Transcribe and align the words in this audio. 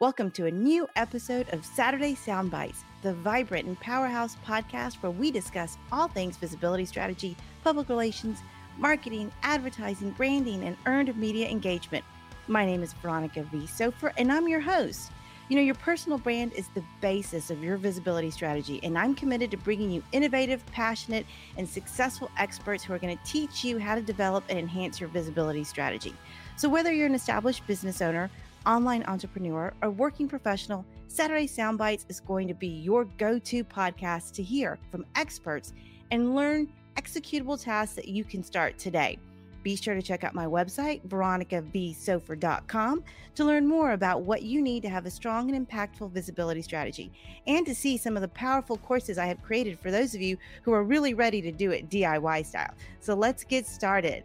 Welcome 0.00 0.30
to 0.30 0.46
a 0.46 0.50
new 0.50 0.88
episode 0.96 1.52
of 1.52 1.62
Saturday 1.62 2.14
Soundbites, 2.14 2.84
the 3.02 3.12
vibrant 3.12 3.66
and 3.66 3.78
powerhouse 3.80 4.34
podcast 4.46 4.94
where 5.02 5.12
we 5.12 5.30
discuss 5.30 5.76
all 5.92 6.08
things 6.08 6.38
visibility 6.38 6.86
strategy, 6.86 7.36
public 7.62 7.90
relations, 7.90 8.38
marketing, 8.78 9.30
advertising, 9.42 10.12
branding, 10.12 10.64
and 10.64 10.78
earned 10.86 11.14
media 11.18 11.50
engagement. 11.50 12.02
My 12.48 12.64
name 12.64 12.82
is 12.82 12.94
Veronica 12.94 13.42
V. 13.42 13.58
Sofer, 13.66 14.10
and 14.16 14.32
I'm 14.32 14.48
your 14.48 14.60
host. 14.60 15.12
You 15.50 15.56
know, 15.56 15.62
your 15.62 15.74
personal 15.74 16.16
brand 16.16 16.54
is 16.54 16.68
the 16.68 16.82
basis 17.02 17.50
of 17.50 17.62
your 17.62 17.76
visibility 17.76 18.30
strategy, 18.30 18.80
and 18.82 18.96
I'm 18.96 19.14
committed 19.14 19.50
to 19.50 19.58
bringing 19.58 19.90
you 19.90 20.02
innovative, 20.12 20.64
passionate, 20.72 21.26
and 21.58 21.68
successful 21.68 22.30
experts 22.38 22.82
who 22.82 22.94
are 22.94 22.98
going 22.98 23.18
to 23.18 23.24
teach 23.24 23.64
you 23.64 23.78
how 23.78 23.96
to 23.96 24.00
develop 24.00 24.44
and 24.48 24.58
enhance 24.58 24.98
your 24.98 25.10
visibility 25.10 25.64
strategy. 25.64 26.14
So, 26.56 26.70
whether 26.70 26.90
you're 26.90 27.06
an 27.06 27.14
established 27.14 27.66
business 27.66 28.00
owner, 28.00 28.30
online 28.66 29.04
entrepreneur, 29.04 29.72
or 29.82 29.90
working 29.90 30.28
professional, 30.28 30.84
Saturday 31.08 31.46
Soundbites 31.46 32.04
is 32.08 32.20
going 32.20 32.46
to 32.48 32.54
be 32.54 32.68
your 32.68 33.04
go 33.18 33.38
to 33.38 33.64
podcast 33.64 34.32
to 34.32 34.42
hear 34.42 34.78
from 34.90 35.04
experts 35.16 35.72
and 36.10 36.34
learn 36.34 36.68
executable 36.96 37.62
tasks 37.62 37.96
that 37.96 38.08
you 38.08 38.24
can 38.24 38.42
start 38.42 38.78
today. 38.78 39.18
Be 39.62 39.76
sure 39.76 39.94
to 39.94 40.02
check 40.02 40.24
out 40.24 40.34
my 40.34 40.46
website, 40.46 41.06
veronicavsofer.com, 41.06 43.04
to 43.34 43.44
learn 43.44 43.66
more 43.66 43.92
about 43.92 44.22
what 44.22 44.42
you 44.42 44.62
need 44.62 44.82
to 44.82 44.88
have 44.88 45.04
a 45.04 45.10
strong 45.10 45.54
and 45.54 45.68
impactful 45.68 46.10
visibility 46.12 46.62
strategy 46.62 47.12
and 47.46 47.66
to 47.66 47.74
see 47.74 47.96
some 47.96 48.16
of 48.16 48.22
the 48.22 48.28
powerful 48.28 48.78
courses 48.78 49.18
I 49.18 49.26
have 49.26 49.42
created 49.42 49.78
for 49.78 49.90
those 49.90 50.14
of 50.14 50.22
you 50.22 50.38
who 50.62 50.72
are 50.72 50.82
really 50.82 51.12
ready 51.14 51.42
to 51.42 51.52
do 51.52 51.72
it 51.72 51.90
DIY 51.90 52.46
style. 52.46 52.72
So 53.00 53.14
let's 53.14 53.44
get 53.44 53.66
started. 53.66 54.24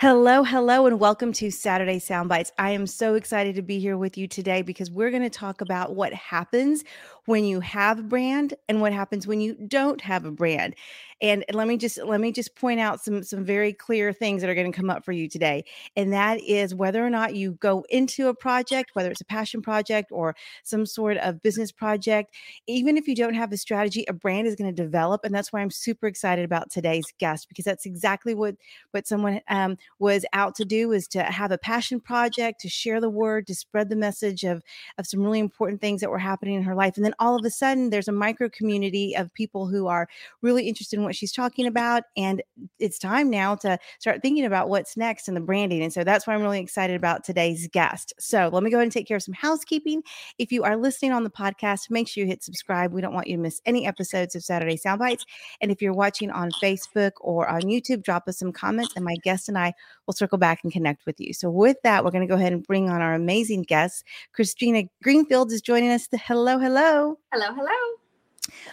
Hello, 0.00 0.42
hello, 0.42 0.86
and 0.86 0.98
welcome 0.98 1.32
to 1.34 1.50
Saturday 1.50 1.98
Soundbites. 1.98 2.50
I 2.58 2.70
am 2.70 2.86
so 2.88 3.14
excited 3.14 3.54
to 3.54 3.62
be 3.62 3.78
here 3.78 3.96
with 3.96 4.18
you 4.18 4.26
today 4.26 4.62
because 4.62 4.90
we're 4.90 5.10
going 5.10 5.22
to 5.22 5.30
talk 5.30 5.60
about 5.60 5.94
what 5.94 6.12
happens 6.12 6.82
when 7.26 7.44
you 7.44 7.60
have 7.60 8.00
a 8.00 8.02
brand 8.02 8.54
and 8.68 8.80
what 8.80 8.92
happens 8.92 9.28
when 9.28 9.40
you 9.40 9.54
don't 9.68 10.00
have 10.00 10.24
a 10.24 10.32
brand. 10.32 10.74
And 11.20 11.44
let 11.52 11.68
me 11.68 11.76
just 11.76 12.02
let 12.02 12.20
me 12.20 12.32
just 12.32 12.56
point 12.56 12.80
out 12.80 13.00
some 13.00 13.22
some 13.22 13.44
very 13.44 13.72
clear 13.72 14.12
things 14.12 14.40
that 14.40 14.50
are 14.50 14.56
going 14.56 14.72
to 14.72 14.76
come 14.76 14.90
up 14.90 15.04
for 15.04 15.12
you 15.12 15.28
today. 15.28 15.64
And 15.94 16.12
that 16.12 16.42
is 16.42 16.74
whether 16.74 17.06
or 17.06 17.10
not 17.10 17.36
you 17.36 17.52
go 17.60 17.84
into 17.90 18.26
a 18.26 18.34
project, 18.34 18.90
whether 18.94 19.08
it's 19.08 19.20
a 19.20 19.24
passion 19.26 19.62
project 19.62 20.10
or 20.10 20.34
some 20.64 20.84
sort 20.84 21.18
of 21.18 21.40
business 21.40 21.70
project, 21.70 22.34
even 22.66 22.96
if 22.96 23.06
you 23.06 23.14
don't 23.14 23.34
have 23.34 23.52
a 23.52 23.56
strategy, 23.56 24.04
a 24.08 24.12
brand 24.12 24.48
is 24.48 24.56
going 24.56 24.74
to 24.74 24.82
develop. 24.82 25.24
And 25.24 25.32
that's 25.32 25.52
why 25.52 25.60
I'm 25.60 25.70
super 25.70 26.08
excited 26.08 26.44
about 26.44 26.72
today's 26.72 27.06
guest 27.18 27.48
because 27.48 27.64
that's 27.64 27.86
exactly 27.86 28.34
what 28.34 28.56
what 28.90 29.06
someone 29.06 29.40
um, 29.46 29.76
was 29.98 30.24
out 30.32 30.54
to 30.56 30.64
do 30.64 30.88
was 30.88 31.06
to 31.08 31.22
have 31.22 31.52
a 31.52 31.58
passion 31.58 32.00
project, 32.00 32.60
to 32.60 32.68
share 32.68 33.00
the 33.00 33.10
word, 33.10 33.46
to 33.46 33.54
spread 33.54 33.88
the 33.88 33.96
message 33.96 34.42
of 34.44 34.62
of 34.98 35.06
some 35.06 35.20
really 35.20 35.38
important 35.38 35.80
things 35.80 36.00
that 36.00 36.10
were 36.10 36.18
happening 36.18 36.54
in 36.54 36.62
her 36.62 36.74
life. 36.74 36.96
And 36.96 37.04
then 37.04 37.14
all 37.18 37.36
of 37.36 37.44
a 37.44 37.50
sudden 37.50 37.90
there's 37.90 38.08
a 38.08 38.12
micro 38.12 38.48
community 38.48 39.16
of 39.16 39.32
people 39.34 39.66
who 39.66 39.86
are 39.86 40.08
really 40.42 40.68
interested 40.68 40.98
in 40.98 41.04
what 41.04 41.14
she's 41.14 41.32
talking 41.32 41.66
about. 41.66 42.04
And 42.16 42.42
it's 42.78 42.98
time 42.98 43.30
now 43.30 43.54
to 43.56 43.78
start 43.98 44.22
thinking 44.22 44.44
about 44.44 44.68
what's 44.68 44.96
next 44.96 45.28
in 45.28 45.34
the 45.34 45.40
branding. 45.40 45.82
And 45.82 45.92
so 45.92 46.04
that's 46.04 46.26
why 46.26 46.34
I'm 46.34 46.42
really 46.42 46.60
excited 46.60 46.96
about 46.96 47.24
today's 47.24 47.68
guest. 47.68 48.12
So 48.18 48.50
let 48.52 48.62
me 48.62 48.70
go 48.70 48.78
ahead 48.78 48.84
and 48.84 48.92
take 48.92 49.06
care 49.06 49.16
of 49.16 49.22
some 49.22 49.34
housekeeping. 49.34 50.02
If 50.38 50.52
you 50.52 50.64
are 50.64 50.76
listening 50.76 51.12
on 51.12 51.24
the 51.24 51.30
podcast, 51.30 51.90
make 51.90 52.08
sure 52.08 52.22
you 52.22 52.28
hit 52.28 52.42
subscribe. 52.42 52.92
We 52.92 53.00
don't 53.00 53.14
want 53.14 53.26
you 53.26 53.36
to 53.36 53.42
miss 53.42 53.60
any 53.66 53.86
episodes 53.86 54.34
of 54.34 54.42
Saturday 54.42 54.76
Soundbites. 54.76 55.24
And 55.60 55.70
if 55.70 55.80
you're 55.80 55.92
watching 55.92 56.30
on 56.30 56.50
Facebook 56.62 57.12
or 57.20 57.48
on 57.48 57.62
YouTube, 57.62 58.02
drop 58.02 58.28
us 58.28 58.38
some 58.38 58.52
comments 58.52 58.92
and 58.96 59.04
my 59.04 59.16
guest 59.22 59.48
and 59.48 59.58
I 59.58 59.71
will 60.06 60.14
circle 60.14 60.38
back 60.38 60.60
and 60.62 60.72
connect 60.72 61.06
with 61.06 61.20
you. 61.20 61.32
So 61.32 61.50
with 61.50 61.76
that, 61.82 62.04
we're 62.04 62.10
going 62.10 62.26
to 62.26 62.32
go 62.32 62.38
ahead 62.38 62.52
and 62.52 62.66
bring 62.66 62.90
on 62.90 63.00
our 63.00 63.14
amazing 63.14 63.62
guests. 63.62 64.04
Christina 64.32 64.84
Greenfield 65.02 65.52
is 65.52 65.60
joining 65.60 65.90
us. 65.90 66.08
hello, 66.12 66.58
hello. 66.58 67.18
Hello, 67.32 67.54
hello. 67.54 67.98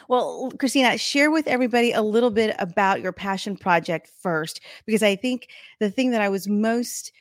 Well, 0.07 0.51
Christina, 0.57 0.97
share 0.97 1.31
with 1.31 1.47
everybody 1.47 1.91
a 1.91 2.01
little 2.01 2.31
bit 2.31 2.55
about 2.59 3.01
your 3.01 3.11
passion 3.11 3.55
project 3.55 4.11
first, 4.21 4.61
because 4.85 5.03
I 5.03 5.15
think 5.15 5.49
the 5.79 5.91
thing 5.91 6.11
that 6.11 6.21
I 6.21 6.29
was 6.29 6.47
most 6.47 7.11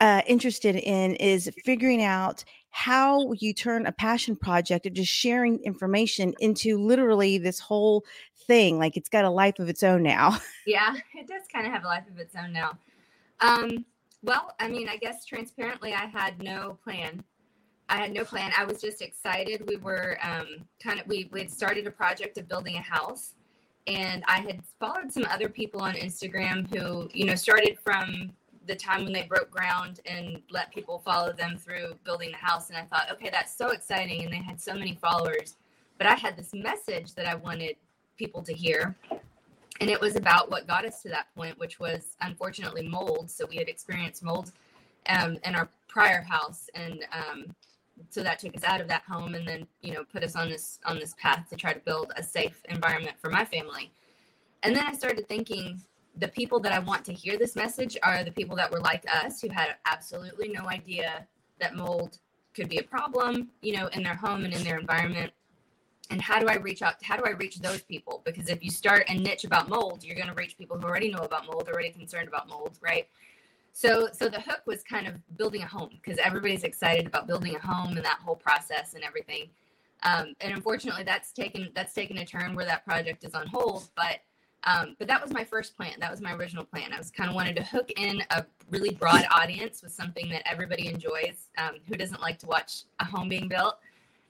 uh, 0.00 0.22
interested 0.26 0.76
in 0.76 1.14
is 1.16 1.50
figuring 1.64 2.02
out 2.02 2.44
how 2.70 3.32
you 3.34 3.54
turn 3.54 3.86
a 3.86 3.92
passion 3.92 4.34
project 4.34 4.84
of 4.84 4.92
just 4.92 5.10
sharing 5.10 5.60
information 5.60 6.34
into 6.40 6.76
literally 6.76 7.38
this 7.38 7.60
whole 7.60 8.04
thing. 8.48 8.78
Like 8.78 8.96
it's 8.96 9.08
got 9.08 9.24
a 9.24 9.30
life 9.30 9.60
of 9.60 9.68
its 9.68 9.82
own 9.82 10.02
now. 10.02 10.38
Yeah, 10.66 10.94
it 11.14 11.28
does 11.28 11.42
kind 11.52 11.66
of 11.66 11.74
have 11.74 11.84
a 11.84 11.86
life 11.86 12.08
of 12.10 12.18
its 12.18 12.34
own 12.34 12.50
now. 12.50 12.78
Um, 13.40 13.84
well, 14.22 14.54
I 14.58 14.68
mean, 14.68 14.88
I 14.88 14.96
guess 14.96 15.24
transparently, 15.24 15.92
I 15.92 16.06
had 16.06 16.42
no 16.42 16.78
plan 16.82 17.22
I 17.88 17.96
had 17.98 18.12
no 18.12 18.24
plan. 18.24 18.52
I 18.56 18.64
was 18.64 18.80
just 18.80 19.02
excited. 19.02 19.68
We 19.68 19.76
were 19.76 20.18
um, 20.22 20.46
kind 20.82 21.00
of 21.00 21.06
we 21.06 21.28
we 21.32 21.40
had 21.40 21.50
started 21.50 21.86
a 21.86 21.90
project 21.90 22.38
of 22.38 22.48
building 22.48 22.76
a 22.76 22.80
house, 22.80 23.34
and 23.86 24.24
I 24.26 24.40
had 24.40 24.62
followed 24.80 25.12
some 25.12 25.26
other 25.30 25.48
people 25.48 25.82
on 25.82 25.94
Instagram 25.94 26.66
who 26.74 27.08
you 27.12 27.26
know 27.26 27.34
started 27.34 27.78
from 27.78 28.32
the 28.66 28.74
time 28.74 29.04
when 29.04 29.12
they 29.12 29.24
broke 29.24 29.50
ground 29.50 30.00
and 30.06 30.40
let 30.50 30.72
people 30.72 31.02
follow 31.04 31.32
them 31.32 31.58
through 31.58 31.94
building 32.04 32.30
the 32.30 32.38
house. 32.38 32.70
And 32.70 32.78
I 32.78 32.84
thought, 32.84 33.10
okay, 33.12 33.28
that's 33.30 33.54
so 33.54 33.70
exciting, 33.70 34.24
and 34.24 34.32
they 34.32 34.38
had 34.38 34.60
so 34.60 34.74
many 34.74 34.94
followers. 34.94 35.56
But 35.98 36.06
I 36.06 36.14
had 36.14 36.36
this 36.36 36.54
message 36.54 37.14
that 37.14 37.26
I 37.26 37.34
wanted 37.34 37.76
people 38.16 38.42
to 38.42 38.54
hear, 38.54 38.96
and 39.80 39.90
it 39.90 40.00
was 40.00 40.16
about 40.16 40.50
what 40.50 40.66
got 40.66 40.84
us 40.84 41.02
to 41.02 41.08
that 41.08 41.26
point, 41.34 41.58
which 41.58 41.80
was 41.80 42.16
unfortunately 42.20 42.88
mold. 42.88 43.30
So 43.30 43.46
we 43.46 43.56
had 43.56 43.68
experienced 43.68 44.22
mold 44.22 44.52
um, 45.08 45.36
in 45.44 45.54
our 45.54 45.68
prior 45.88 46.22
house, 46.22 46.70
and 46.74 47.04
um, 47.12 47.54
so 48.10 48.22
that 48.22 48.38
took 48.38 48.56
us 48.56 48.64
out 48.64 48.80
of 48.80 48.88
that 48.88 49.02
home 49.02 49.34
and 49.34 49.46
then 49.46 49.66
you 49.82 49.92
know 49.92 50.04
put 50.04 50.24
us 50.24 50.36
on 50.36 50.48
this 50.48 50.78
on 50.84 50.98
this 50.98 51.14
path 51.18 51.48
to 51.50 51.56
try 51.56 51.72
to 51.72 51.80
build 51.80 52.12
a 52.16 52.22
safe 52.22 52.60
environment 52.68 53.16
for 53.18 53.30
my 53.30 53.44
family 53.44 53.92
and 54.62 54.74
then 54.74 54.84
i 54.86 54.92
started 54.92 55.26
thinking 55.28 55.80
the 56.16 56.28
people 56.28 56.60
that 56.60 56.72
i 56.72 56.78
want 56.78 57.04
to 57.04 57.12
hear 57.12 57.38
this 57.38 57.56
message 57.56 57.96
are 58.02 58.24
the 58.24 58.30
people 58.32 58.56
that 58.56 58.70
were 58.70 58.80
like 58.80 59.04
us 59.24 59.40
who 59.40 59.48
had 59.48 59.76
absolutely 59.86 60.48
no 60.48 60.68
idea 60.68 61.26
that 61.60 61.76
mold 61.76 62.18
could 62.54 62.68
be 62.68 62.78
a 62.78 62.82
problem 62.82 63.48
you 63.62 63.76
know 63.76 63.86
in 63.88 64.02
their 64.02 64.14
home 64.14 64.44
and 64.44 64.54
in 64.54 64.64
their 64.64 64.78
environment 64.78 65.32
and 66.10 66.20
how 66.20 66.38
do 66.38 66.46
i 66.46 66.56
reach 66.56 66.82
out 66.82 66.94
how 67.02 67.16
do 67.16 67.24
i 67.24 67.30
reach 67.30 67.58
those 67.60 67.82
people? 67.82 68.22
Because 68.24 68.48
if 68.48 68.62
you 68.62 68.70
start 68.70 69.04
a 69.08 69.14
niche 69.14 69.44
about 69.44 69.68
mold 69.68 70.04
you're 70.04 70.16
going 70.16 70.28
to 70.28 70.34
reach 70.34 70.56
people 70.58 70.78
who 70.78 70.86
already 70.86 71.10
know 71.10 71.20
about 71.20 71.46
mold 71.46 71.68
already 71.68 71.90
concerned 71.90 72.28
about 72.28 72.48
mold 72.48 72.78
right? 72.80 73.08
So 73.72 74.08
so 74.12 74.28
the 74.28 74.40
hook 74.40 74.62
was 74.66 74.82
kind 74.82 75.06
of 75.06 75.14
building 75.36 75.62
a 75.62 75.66
home 75.66 75.90
because 76.02 76.18
everybody's 76.18 76.64
excited 76.64 77.06
about 77.06 77.26
building 77.26 77.56
a 77.56 77.58
home 77.58 77.96
and 77.96 78.04
that 78.04 78.20
whole 78.24 78.36
process 78.36 78.94
and 78.94 79.02
everything. 79.02 79.48
Um, 80.02 80.34
and 80.40 80.54
unfortunately 80.54 81.04
that's 81.04 81.32
taken 81.32 81.70
that's 81.74 81.94
taken 81.94 82.18
a 82.18 82.24
turn 82.24 82.54
where 82.54 82.66
that 82.66 82.84
project 82.84 83.24
is 83.24 83.34
on 83.34 83.46
hold 83.46 83.88
but 83.96 84.20
um, 84.64 84.96
but 84.98 85.08
that 85.08 85.22
was 85.22 85.32
my 85.32 85.44
first 85.44 85.76
plan. 85.76 85.92
That 86.00 86.10
was 86.10 86.20
my 86.20 86.32
original 86.32 86.64
plan. 86.64 86.92
I 86.92 86.98
was 86.98 87.10
kind 87.10 87.28
of 87.28 87.36
wanted 87.36 87.56
to 87.56 87.62
hook 87.62 87.90
in 87.96 88.22
a 88.30 88.44
really 88.70 88.94
broad 88.94 89.26
audience 89.30 89.82
with 89.82 89.92
something 89.92 90.28
that 90.30 90.42
everybody 90.50 90.86
enjoys 90.88 91.48
um, 91.58 91.76
who 91.86 91.96
doesn't 91.96 92.20
like 92.20 92.38
to 92.40 92.46
watch 92.46 92.84
a 92.98 93.04
home 93.04 93.28
being 93.28 93.48
built 93.48 93.76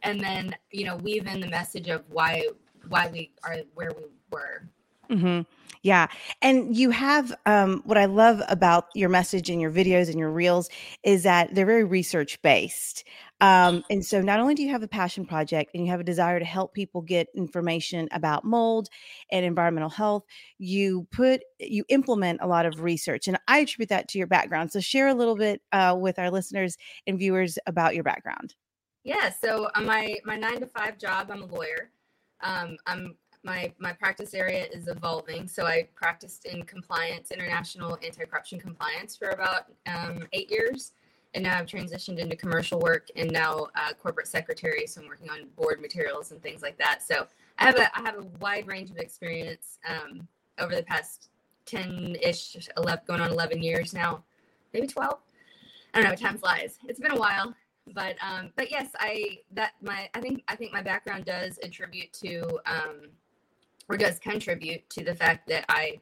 and 0.05 0.21
then 0.21 0.55
you 0.71 0.85
know 0.85 0.97
weave 0.97 1.27
in 1.27 1.41
the 1.41 1.49
message 1.49 1.89
of 1.89 2.03
why 2.11 2.47
why 2.89 3.09
we 3.09 3.31
are 3.43 3.57
where 3.75 3.91
we 3.97 4.05
were 4.31 4.69
mm-hmm. 5.11 5.41
Yeah. 5.85 6.07
And 6.41 6.75
you 6.75 6.89
have 6.91 7.35
um, 7.45 7.83
what 7.85 7.99
I 7.99 8.07
love 8.07 8.41
about 8.49 8.87
your 8.95 9.11
message 9.11 9.51
and 9.51 9.61
your 9.61 9.71
videos 9.71 10.09
and 10.09 10.19
your 10.19 10.31
reels 10.31 10.71
is 11.03 11.25
that 11.25 11.55
they're 11.55 11.67
very 11.67 11.85
research 11.85 12.41
based. 12.41 13.05
Um, 13.43 13.85
and 13.91 14.03
so 14.03 14.23
not 14.23 14.41
only 14.41 14.55
do 14.55 14.63
you 14.63 14.71
have 14.71 14.83
a 14.83 14.89
passion 14.89 15.27
project 15.27 15.73
and 15.75 15.85
you 15.85 15.91
have 15.91 16.01
a 16.01 16.05
desire 16.05 16.39
to 16.39 16.45
help 16.47 16.73
people 16.73 17.03
get 17.03 17.29
information 17.35 18.09
about 18.13 18.47
mold 18.47 18.89
and 19.31 19.45
environmental 19.45 19.91
health, 19.91 20.25
you 20.57 21.07
put 21.13 21.43
you 21.61 21.85
implement 21.91 22.41
a 22.41 22.47
lot 22.47 22.65
of 22.65 22.81
research. 22.81 23.29
And 23.29 23.39
I 23.47 23.59
attribute 23.59 23.91
that 23.91 24.09
to 24.09 24.19
your 24.19 24.27
background. 24.27 24.73
So 24.73 24.81
share 24.81 25.09
a 25.09 25.15
little 25.15 25.37
bit 25.37 25.61
uh, 25.71 25.99
with 26.01 26.19
our 26.19 26.31
listeners 26.31 26.79
and 27.07 27.19
viewers 27.19 27.59
about 27.67 27.95
your 27.95 28.05
background. 28.05 28.55
Yeah. 29.05 29.29
So 29.29 29.69
uh, 29.75 29.81
my 29.83 30.17
my 30.25 30.37
nine 30.37 30.61
to 30.61 30.67
five 30.67 30.99
job, 30.99 31.31
I'm 31.31 31.43
a 31.43 31.47
lawyer. 31.47 31.91
Um, 32.41 32.77
I'm 32.87 33.17
my 33.45 33.73
my 33.79 33.93
practice 33.93 34.33
area 34.33 34.67
is 34.73 34.89
evolving. 34.89 35.47
So 35.47 35.67
I 35.67 35.89
practiced 35.95 36.47
in 36.47 36.63
compliance, 36.63 37.31
international 37.31 37.99
anti-corruption 38.03 38.59
compliance 38.59 39.15
for 39.15 39.29
about 39.29 39.67
um, 39.87 40.27
eight 40.33 40.51
years, 40.51 40.93
and 41.35 41.45
now 41.45 41.59
I've 41.59 41.67
transitioned 41.67 42.19
into 42.19 42.35
commercial 42.35 42.81
work 42.81 43.09
and 43.15 43.31
now 43.31 43.69
uh, 43.77 43.93
corporate 44.03 44.27
secretary. 44.27 44.87
So 44.87 45.03
I'm 45.03 45.09
working 45.09 45.29
on 45.29 45.49
board 45.55 45.83
materials 45.83 46.33
and 46.33 46.43
things 46.43 46.63
like 46.63 46.79
that. 46.79 47.03
So 47.03 47.27
I 47.59 47.67
have 47.67 47.77
a 47.77 47.97
I 47.97 48.01
have 48.01 48.17
a 48.17 48.27
wide 48.41 48.67
range 48.67 48.91
of 48.91 48.97
experience 48.97 49.79
um, 49.87 50.27
over 50.59 50.75
the 50.75 50.83
past 50.83 51.29
ten 51.67 52.17
ish, 52.23 52.57
eleven 52.79 53.05
going 53.07 53.21
on 53.21 53.31
eleven 53.31 53.63
years 53.63 53.93
now, 53.93 54.25
maybe 54.73 54.87
twelve. 54.87 55.19
I 55.93 56.01
don't 56.01 56.11
know. 56.11 56.17
Time 56.17 56.39
flies. 56.39 56.79
It's 56.89 56.99
been 56.99 57.13
a 57.13 57.19
while 57.19 57.55
but 57.93 58.17
um 58.23 58.51
but 58.57 58.71
yes 58.71 58.89
i 58.99 59.39
that 59.53 59.73
my 59.83 60.09
i 60.15 60.21
think 60.21 60.43
i 60.49 60.57
think 60.57 60.73
my 60.73 60.81
background 60.81 61.25
does 61.25 61.59
attribute 61.63 62.11
to 62.13 62.43
um 62.65 63.11
or 63.89 63.97
does 63.97 64.19
contribute 64.19 64.89
to 64.91 65.05
the 65.05 65.15
fact 65.15 65.49
that 65.49 65.65
I 65.69 66.01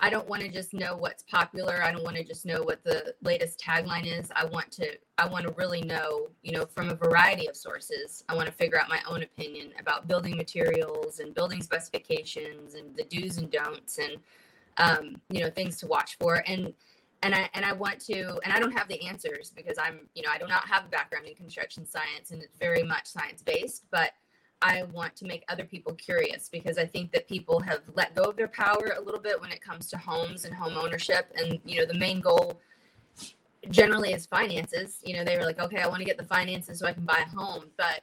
I 0.00 0.10
don't 0.10 0.28
want 0.28 0.42
to 0.42 0.48
just 0.48 0.74
know 0.74 0.96
what's 0.96 1.24
popular. 1.24 1.82
I 1.82 1.90
don't 1.90 2.04
want 2.04 2.14
to 2.14 2.22
just 2.22 2.46
know 2.46 2.62
what 2.62 2.84
the 2.84 3.16
latest 3.20 3.60
tagline 3.60 4.06
is. 4.06 4.30
I 4.36 4.44
want 4.44 4.70
to 4.72 4.96
I 5.18 5.26
want 5.26 5.46
to 5.46 5.52
really 5.54 5.82
know, 5.82 6.28
you 6.42 6.52
know, 6.52 6.66
from 6.66 6.88
a 6.90 6.94
variety 6.94 7.48
of 7.48 7.56
sources. 7.56 8.22
I 8.28 8.36
want 8.36 8.46
to 8.46 8.52
figure 8.52 8.80
out 8.80 8.88
my 8.88 9.00
own 9.08 9.24
opinion 9.24 9.72
about 9.80 10.06
building 10.06 10.36
materials 10.36 11.18
and 11.18 11.34
building 11.34 11.60
specifications 11.60 12.74
and 12.74 12.94
the 12.94 13.04
do's 13.04 13.38
and 13.38 13.50
don'ts 13.50 13.98
and 13.98 14.18
um, 14.76 15.16
you 15.28 15.40
know, 15.40 15.50
things 15.50 15.76
to 15.78 15.88
watch 15.88 16.16
for. 16.20 16.44
And 16.46 16.72
and 17.22 17.34
I 17.34 17.50
and 17.54 17.64
I 17.64 17.72
want 17.72 18.00
to 18.06 18.38
and 18.44 18.52
I 18.52 18.60
don't 18.60 18.72
have 18.72 18.88
the 18.88 19.00
answers 19.06 19.52
because 19.54 19.76
I'm, 19.78 20.00
you 20.14 20.22
know, 20.22 20.30
I 20.30 20.38
do 20.38 20.46
not 20.46 20.68
have 20.68 20.84
a 20.84 20.88
background 20.88 21.26
in 21.26 21.34
construction 21.34 21.86
science 21.86 22.30
and 22.30 22.42
it's 22.42 22.56
very 22.58 22.82
much 22.82 23.06
science 23.06 23.42
based, 23.42 23.84
but 23.90 24.12
I 24.60 24.84
want 24.84 25.14
to 25.16 25.24
make 25.24 25.44
other 25.48 25.64
people 25.64 25.94
curious 25.94 26.48
because 26.48 26.78
I 26.78 26.86
think 26.86 27.12
that 27.12 27.28
people 27.28 27.60
have 27.60 27.82
let 27.94 28.14
go 28.14 28.24
of 28.24 28.36
their 28.36 28.48
power 28.48 28.94
a 28.96 29.00
little 29.00 29.20
bit 29.20 29.40
when 29.40 29.52
it 29.52 29.60
comes 29.60 29.88
to 29.90 29.98
homes 29.98 30.44
and 30.44 30.54
home 30.54 30.74
ownership. 30.76 31.32
And, 31.36 31.60
you 31.64 31.78
know, 31.78 31.86
the 31.86 31.94
main 31.94 32.20
goal 32.20 32.60
generally 33.70 34.12
is 34.12 34.26
finances. 34.26 34.98
You 35.04 35.16
know, 35.16 35.24
they 35.24 35.36
were 35.36 35.44
like, 35.44 35.60
okay, 35.60 35.78
I 35.78 35.86
want 35.86 36.00
to 36.00 36.04
get 36.04 36.18
the 36.18 36.24
finances 36.24 36.80
so 36.80 36.86
I 36.86 36.92
can 36.92 37.04
buy 37.04 37.24
a 37.24 37.28
home. 37.28 37.66
But 37.76 38.02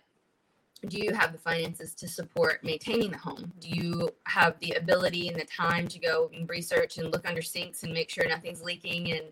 do 0.90 1.00
you 1.00 1.14
have 1.14 1.32
the 1.32 1.38
finances 1.38 1.94
to 1.96 2.08
support 2.08 2.64
maintaining 2.64 3.12
the 3.12 3.18
home? 3.18 3.52
Do 3.60 3.70
you 3.70 4.10
have 4.26 4.60
the 4.60 4.72
ability 4.72 5.28
and 5.28 5.40
the 5.40 5.46
time 5.46 5.88
to 5.88 6.00
go 6.00 6.30
and 6.34 6.50
research 6.50 6.98
and 6.98 7.12
look 7.12 7.28
under 7.28 7.42
sinks 7.42 7.84
and 7.84 7.94
make 7.94 8.10
sure 8.10 8.28
nothing's 8.28 8.64
leaking 8.64 9.12
and, 9.12 9.26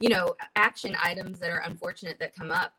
you 0.00 0.08
know, 0.08 0.36
action 0.56 0.96
items 1.02 1.38
that 1.40 1.50
are 1.50 1.62
unfortunate 1.64 2.18
that 2.18 2.34
come 2.34 2.50
up? 2.50 2.72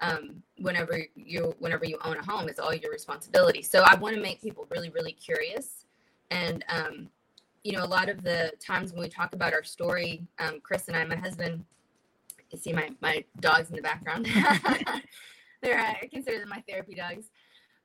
um, 0.00 0.42
whenever 0.58 1.00
you 1.14 1.54
whenever 1.58 1.84
you 1.84 1.98
own 2.04 2.16
a 2.16 2.24
home 2.24 2.48
it's 2.48 2.60
all 2.60 2.74
your 2.74 2.92
responsibility 2.92 3.62
so 3.62 3.82
i 3.86 3.94
want 3.96 4.14
to 4.14 4.20
make 4.20 4.40
people 4.42 4.66
really 4.70 4.90
really 4.90 5.12
curious 5.12 5.86
and 6.30 6.64
um, 6.68 7.08
you 7.64 7.72
know 7.72 7.84
a 7.84 7.86
lot 7.86 8.08
of 8.08 8.22
the 8.22 8.52
times 8.60 8.92
when 8.92 9.02
we 9.02 9.08
talk 9.08 9.34
about 9.34 9.52
our 9.52 9.64
story 9.64 10.22
um, 10.38 10.60
chris 10.62 10.88
and 10.88 10.96
i 10.96 11.04
my 11.04 11.16
husband 11.16 11.64
you 12.50 12.58
see 12.58 12.72
my 12.72 12.90
my 13.00 13.24
dogs 13.40 13.70
in 13.70 13.76
the 13.76 13.82
background 13.82 14.26
they're 15.62 15.80
i 15.80 16.06
consider 16.12 16.38
them 16.38 16.48
my 16.48 16.62
therapy 16.68 16.94
dogs 16.94 17.30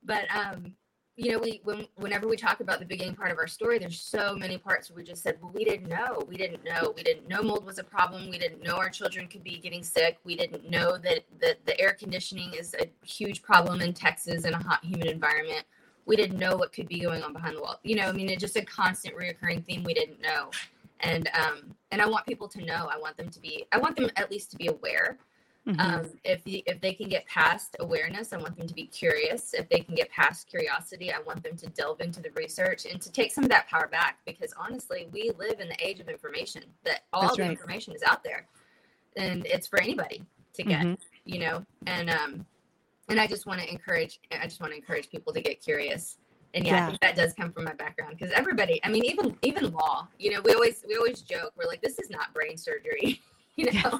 but 0.04 0.26
um 0.36 0.74
you 1.18 1.32
know, 1.32 1.40
we 1.40 1.62
when 1.64 1.86
whenever 1.98 2.28
we 2.28 2.38
talk 2.38 2.62
about 2.62 2.80
the 2.80 2.86
beginning 2.86 3.16
part 3.16 3.32
of 3.32 3.38
our 3.38 3.48
story, 3.48 3.78
there's 3.78 4.00
so 4.00 4.36
many 4.36 4.58
parts 4.58 4.90
where 4.90 4.98
we 4.98 5.04
just 5.04 5.22
said, 5.22 5.38
well, 5.42 5.52
we 5.54 5.66
didn't 5.66 5.88
know, 5.88 6.24
we 6.28 6.36
didn't 6.36 6.64
know, 6.64 6.94
we 6.96 7.04
didn't 7.04 7.28
know 7.28 7.44
mold 7.44 7.66
was 7.66 7.80
a 7.80 7.84
problem, 7.84 8.30
we 8.30 8.40
didn't 8.40 8.64
know 8.64 8.78
our 8.78 8.90
children 8.90 9.28
could 9.28 9.44
be 9.44 9.60
getting 9.60 9.84
sick, 9.84 10.18
we 10.24 10.36
didn't 10.36 10.70
know 10.70 10.98
that 10.98 11.26
that 11.42 11.64
the 11.66 11.80
air 11.80 11.94
conditioning 11.94 12.54
is 12.54 12.76
a 12.80 12.88
huge 13.06 13.44
problem 13.44 13.82
in 13.82 13.94
Texas 13.94 14.46
in 14.46 14.54
a 14.54 14.64
hot, 14.64 14.84
humid 14.84 15.08
environment. 15.08 15.64
We 16.06 16.16
didn't 16.16 16.40
know 16.40 16.56
what 16.56 16.74
could 16.74 16.88
be 16.88 17.02
going 17.02 17.22
on 17.22 17.34
behind 17.34 17.58
the 17.58 17.62
wall. 17.62 17.80
You 17.84 17.98
know, 17.98 18.08
I 18.08 18.12
mean, 18.14 18.28
it's 18.30 18.42
just 18.42 18.56
a 18.56 18.66
constant 18.66 19.16
reoccurring 19.16 19.64
theme 19.66 19.84
we 19.84 19.94
didn't 19.94 20.22
know, 20.22 20.50
and 21.02 21.30
um, 21.40 21.76
and 21.92 22.02
I 22.02 22.08
want 22.08 22.26
people 22.26 22.48
to 22.48 22.66
know. 22.66 22.90
I 22.92 22.98
want 22.98 23.18
them 23.18 23.30
to 23.30 23.40
be. 23.40 23.66
I 23.72 23.78
want 23.78 23.98
them 23.98 24.10
at 24.16 24.32
least 24.32 24.50
to 24.52 24.58
be 24.58 24.68
aware 24.68 25.20
Mm-hmm. 25.68 25.80
Um, 25.80 26.12
if 26.24 26.44
the, 26.44 26.64
if 26.66 26.82
they 26.82 26.94
can 26.94 27.08
get 27.08 27.26
past 27.28 27.76
awareness, 27.80 28.34
I 28.34 28.38
want 28.38 28.58
them 28.58 28.68
to 28.68 28.74
be 28.74 28.88
curious. 28.88 29.54
If 29.54 29.70
they 29.70 29.80
can 29.80 29.94
get 29.94 30.10
past 30.10 30.50
curiosity, 30.50 31.14
I 31.14 31.22
want 31.22 31.44
them 31.44 31.56
to 31.58 31.68
delve 31.68 32.02
into 32.02 32.20
the 32.20 32.32
research 32.32 32.86
and 32.86 33.00
to 33.00 33.12
take 33.12 33.32
some 33.32 33.44
of 33.44 33.52
that 33.52 33.68
power 33.68 33.88
back. 33.88 34.18
Because 34.26 34.54
honestly, 34.60 35.08
we 35.12 35.32
live 35.38 35.60
in 35.60 35.70
the 35.70 35.78
age 35.80 36.00
of 36.00 36.10
information. 36.10 36.64
That 36.84 37.02
all 37.14 37.24
That's 37.24 37.38
the 37.38 37.44
right. 37.44 37.52
information 37.52 37.94
is 37.94 38.02
out 38.02 38.24
there, 38.24 38.48
and 39.16 39.46
it's 39.46 39.68
for 39.68 39.80
anybody 39.80 40.24
to 40.54 40.64
get. 40.64 40.82
Mm-hmm. 40.82 40.94
You 41.26 41.40
know, 41.40 41.66
and 41.86 42.10
um, 42.10 42.46
and 43.08 43.20
I 43.20 43.28
just 43.28 43.46
want 43.46 43.62
to 43.62 43.70
encourage. 43.70 44.20
I 44.32 44.46
just 44.46 44.60
want 44.60 44.74
to 44.74 44.78
encourage 44.78 45.12
people 45.12 45.32
to 45.32 45.42
get 45.42 45.62
curious. 45.62 46.18
And 46.56 46.66
yeah, 46.66 46.74
yeah. 46.74 46.84
I 46.84 46.88
think 46.88 47.02
that 47.02 47.16
does 47.16 47.34
come 47.34 47.54
from 47.54 47.66
my 47.66 47.74
background 47.74 48.18
because 48.18 48.34
everybody. 48.34 48.84
I 48.84 48.90
mean, 48.90 49.06
even 49.06 49.38
even 49.44 49.72
law. 49.72 50.08
You 50.18 50.32
know, 50.32 50.42
we 50.44 50.54
always 50.56 50.84
we 50.88 50.96
always 50.96 51.22
joke. 51.22 51.54
We're 51.56 51.68
like, 51.68 51.84
this 51.84 52.00
is 52.00 52.10
not 52.10 52.34
brain 52.34 52.58
surgery. 52.58 53.22
you 53.56 53.66
know. 53.66 53.80
Yeah 53.84 54.00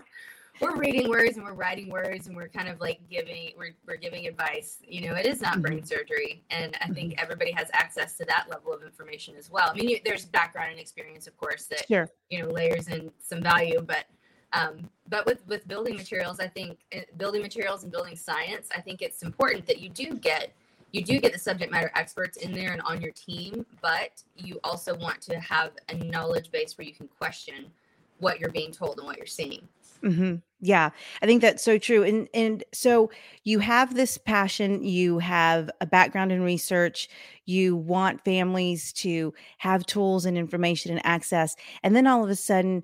we're 0.62 0.76
reading 0.78 1.10
words 1.10 1.38
and 1.38 1.46
we're 1.46 1.54
writing 1.54 1.90
words 1.90 2.28
and 2.28 2.36
we're 2.36 2.48
kind 2.48 2.68
of 2.68 2.80
like 2.80 3.00
giving 3.10 3.52
we're, 3.58 3.76
we're 3.88 3.98
giving 3.98 4.28
advice 4.28 4.78
you 4.88 5.08
know 5.08 5.16
it 5.16 5.26
is 5.26 5.42
not 5.42 5.62
brain 5.62 5.80
mm-hmm. 5.80 5.86
surgery 5.86 6.44
and 6.50 6.78
i 6.82 6.88
think 6.88 7.12
mm-hmm. 7.12 7.24
everybody 7.24 7.52
has 7.52 7.70
access 7.74 8.16
to 8.18 8.26
that 8.26 8.48
level 8.50 8.74
of 8.74 8.84
information 8.84 9.36
as 9.38 9.50
well 9.50 9.70
i 9.72 9.74
mean 9.74 9.90
you, 9.90 10.00
there's 10.06 10.26
background 10.26 10.72
and 10.72 10.80
experience 10.80 11.28
of 11.28 11.36
course 11.38 11.66
that 11.66 11.86
sure. 11.88 12.10
you 12.30 12.42
know 12.42 12.50
layers 12.50 12.88
in 12.88 13.12
some 13.20 13.42
value 13.42 13.82
but 13.82 14.06
um, 14.54 14.90
but 15.08 15.26
with 15.26 15.46
with 15.48 15.68
building 15.68 15.96
materials 15.96 16.40
i 16.40 16.48
think 16.48 16.80
eh, 16.92 17.04
building 17.18 17.42
materials 17.42 17.84
and 17.84 17.92
building 17.92 18.16
science 18.16 18.68
i 18.76 18.82
think 18.82 19.02
it's 19.02 19.24
important 19.24 19.66
that 19.66 19.80
you 19.80 19.90
do 19.90 20.16
get 20.16 20.54
you 20.92 21.04
do 21.04 21.20
get 21.20 21.32
the 21.32 21.40
subject 21.40 21.72
matter 21.72 21.92
experts 21.96 22.38
in 22.38 22.52
there 22.52 22.74
and 22.74 22.82
on 22.82 23.02
your 23.02 23.12
team 23.12 23.66
but 23.82 24.22
you 24.36 24.60
also 24.64 24.96
want 24.96 25.22
to 25.22 25.40
have 25.40 25.72
a 25.90 25.96
knowledge 25.96 26.52
base 26.52 26.78
where 26.78 26.86
you 26.86 26.94
can 26.94 27.08
question 27.08 27.72
what 28.20 28.40
you're 28.40 28.52
being 28.52 28.72
told 28.72 28.98
and 28.98 29.08
what 29.08 29.18
you're 29.18 29.26
seeing 29.26 29.68
Mm-hmm. 30.04 30.36
Yeah, 30.64 30.92
I 31.22 31.26
think 31.26 31.42
that's 31.42 31.64
so 31.64 31.78
true. 31.78 32.04
And 32.04 32.28
and 32.34 32.64
so 32.74 33.10
you 33.44 33.60
have 33.60 33.96
this 33.96 34.18
passion, 34.18 34.84
you 34.84 35.20
have 35.20 35.70
a 35.80 35.86
background 35.88 36.32
in 36.32 36.42
research, 36.44 37.08
you 37.46 37.76
want 37.76 38.24
families 38.24 38.94
to 38.94 39.34
have 39.60 39.86
tools 39.86 40.26
and 40.26 40.38
information 40.38 40.92
and 40.92 41.06
access, 41.06 41.56
and 41.84 41.96
then 41.96 42.08
all 42.08 42.24
of 42.24 42.30
a 42.30 42.36
sudden, 42.36 42.84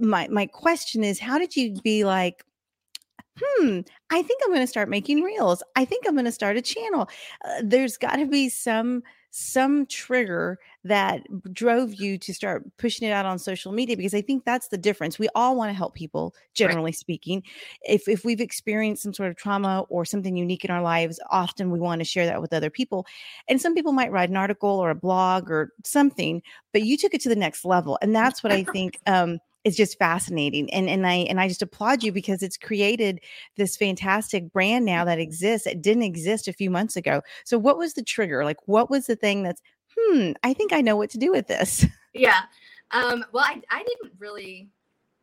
my 0.00 0.28
my 0.28 0.46
question 0.46 1.02
is, 1.04 1.18
how 1.20 1.38
did 1.38 1.56
you 1.56 1.74
be 1.82 2.04
like? 2.04 2.44
Hmm, 3.42 3.80
I 4.10 4.22
think 4.22 4.42
I'm 4.44 4.50
going 4.50 4.60
to 4.60 4.66
start 4.66 4.88
making 4.88 5.22
reels. 5.22 5.62
I 5.76 5.84
think 5.84 6.04
I'm 6.06 6.14
going 6.14 6.24
to 6.24 6.32
start 6.32 6.56
a 6.56 6.62
channel. 6.62 7.08
Uh, 7.44 7.62
there's 7.62 7.96
got 7.96 8.16
to 8.16 8.26
be 8.26 8.48
some 8.48 9.02
some 9.30 9.86
trigger 9.86 10.58
that 10.84 11.22
drove 11.52 11.94
you 11.94 12.18
to 12.18 12.34
start 12.34 12.64
pushing 12.78 13.08
it 13.08 13.12
out 13.12 13.26
on 13.26 13.38
social 13.38 13.70
media 13.72 13.96
because 13.96 14.14
I 14.14 14.22
think 14.22 14.44
that's 14.44 14.68
the 14.68 14.78
difference. 14.78 15.18
We 15.18 15.28
all 15.34 15.56
want 15.56 15.70
to 15.70 15.74
help 15.74 15.94
people, 15.94 16.34
generally 16.54 16.86
right. 16.86 16.96
speaking. 16.96 17.42
If 17.82 18.08
if 18.08 18.24
we've 18.24 18.40
experienced 18.40 19.02
some 19.02 19.14
sort 19.14 19.30
of 19.30 19.36
trauma 19.36 19.84
or 19.88 20.04
something 20.04 20.36
unique 20.36 20.64
in 20.64 20.70
our 20.70 20.82
lives, 20.82 21.20
often 21.30 21.70
we 21.70 21.78
want 21.78 22.00
to 22.00 22.04
share 22.04 22.26
that 22.26 22.40
with 22.40 22.52
other 22.52 22.70
people. 22.70 23.06
And 23.48 23.60
some 23.60 23.74
people 23.74 23.92
might 23.92 24.10
write 24.10 24.30
an 24.30 24.36
article 24.36 24.70
or 24.70 24.90
a 24.90 24.94
blog 24.94 25.50
or 25.50 25.72
something, 25.84 26.42
but 26.72 26.82
you 26.82 26.96
took 26.96 27.14
it 27.14 27.20
to 27.22 27.28
the 27.28 27.36
next 27.36 27.64
level. 27.64 27.98
And 28.02 28.14
that's 28.14 28.42
what 28.42 28.52
I 28.52 28.64
think 28.64 28.98
um 29.06 29.38
is 29.64 29.76
just 29.76 29.98
fascinating 29.98 30.72
and 30.72 30.88
and 30.88 31.06
i 31.06 31.14
and 31.14 31.40
i 31.40 31.46
just 31.46 31.62
applaud 31.62 32.02
you 32.02 32.12
because 32.12 32.42
it's 32.42 32.56
created 32.56 33.20
this 33.56 33.76
fantastic 33.76 34.52
brand 34.52 34.84
now 34.84 35.04
that 35.04 35.18
exists 35.18 35.66
it 35.66 35.82
didn't 35.82 36.02
exist 36.02 36.48
a 36.48 36.52
few 36.52 36.70
months 36.70 36.96
ago. 36.96 37.22
So 37.44 37.58
what 37.58 37.78
was 37.78 37.94
the 37.94 38.02
trigger? 38.02 38.44
Like 38.44 38.58
what 38.66 38.90
was 38.90 39.06
the 39.06 39.16
thing 39.16 39.42
that's 39.42 39.60
hmm 39.98 40.32
i 40.42 40.52
think 40.52 40.72
i 40.72 40.80
know 40.80 40.96
what 40.96 41.10
to 41.10 41.18
do 41.18 41.30
with 41.30 41.46
this. 41.46 41.86
Yeah 42.12 42.40
um 42.90 43.24
well 43.32 43.44
i 43.44 43.60
i 43.70 43.84
didn't 43.84 44.12
really 44.18 44.68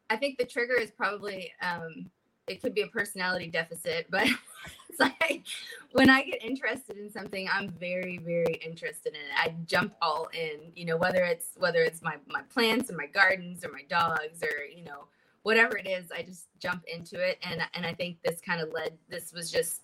i 0.10 0.16
think 0.16 0.38
the 0.38 0.46
trigger 0.46 0.76
is 0.76 0.90
probably 0.90 1.52
um 1.62 2.10
it 2.48 2.62
could 2.62 2.74
be 2.74 2.82
a 2.82 2.88
personality 2.88 3.48
deficit, 3.48 4.08
but 4.10 4.28
it's 4.90 5.00
like 5.00 5.44
when 5.92 6.10
I 6.10 6.24
get 6.24 6.44
interested 6.44 6.98
in 6.98 7.12
something, 7.12 7.48
I'm 7.52 7.70
very, 7.70 8.18
very 8.18 8.60
interested 8.66 9.14
in 9.14 9.20
it. 9.20 9.38
I 9.38 9.56
jump 9.66 9.94
all 10.02 10.30
in, 10.34 10.72
you 10.76 10.86
know, 10.86 10.98
whether 10.98 11.24
it's 11.24 11.52
whether 11.58 11.82
it's 11.82 12.02
my 12.02 12.16
my 12.28 12.42
plants 12.54 12.90
and 12.90 12.98
my 12.98 13.08
gardens 13.08 13.64
or 13.64 13.72
my 13.72 13.84
dogs 13.90 14.42
or 14.44 14.66
you 14.66 14.84
know 14.84 15.06
whatever 15.44 15.78
it 15.78 15.88
is, 15.88 16.12
I 16.12 16.24
just 16.24 16.48
jump 16.60 16.84
into 16.94 17.20
it. 17.20 17.38
And 17.44 17.62
and 17.74 17.86
I 17.86 17.94
think 17.94 18.18
this 18.24 18.42
kind 18.42 18.62
of 18.62 18.72
led. 18.74 18.94
This 19.10 19.34
was 19.34 19.52
just 19.52 19.82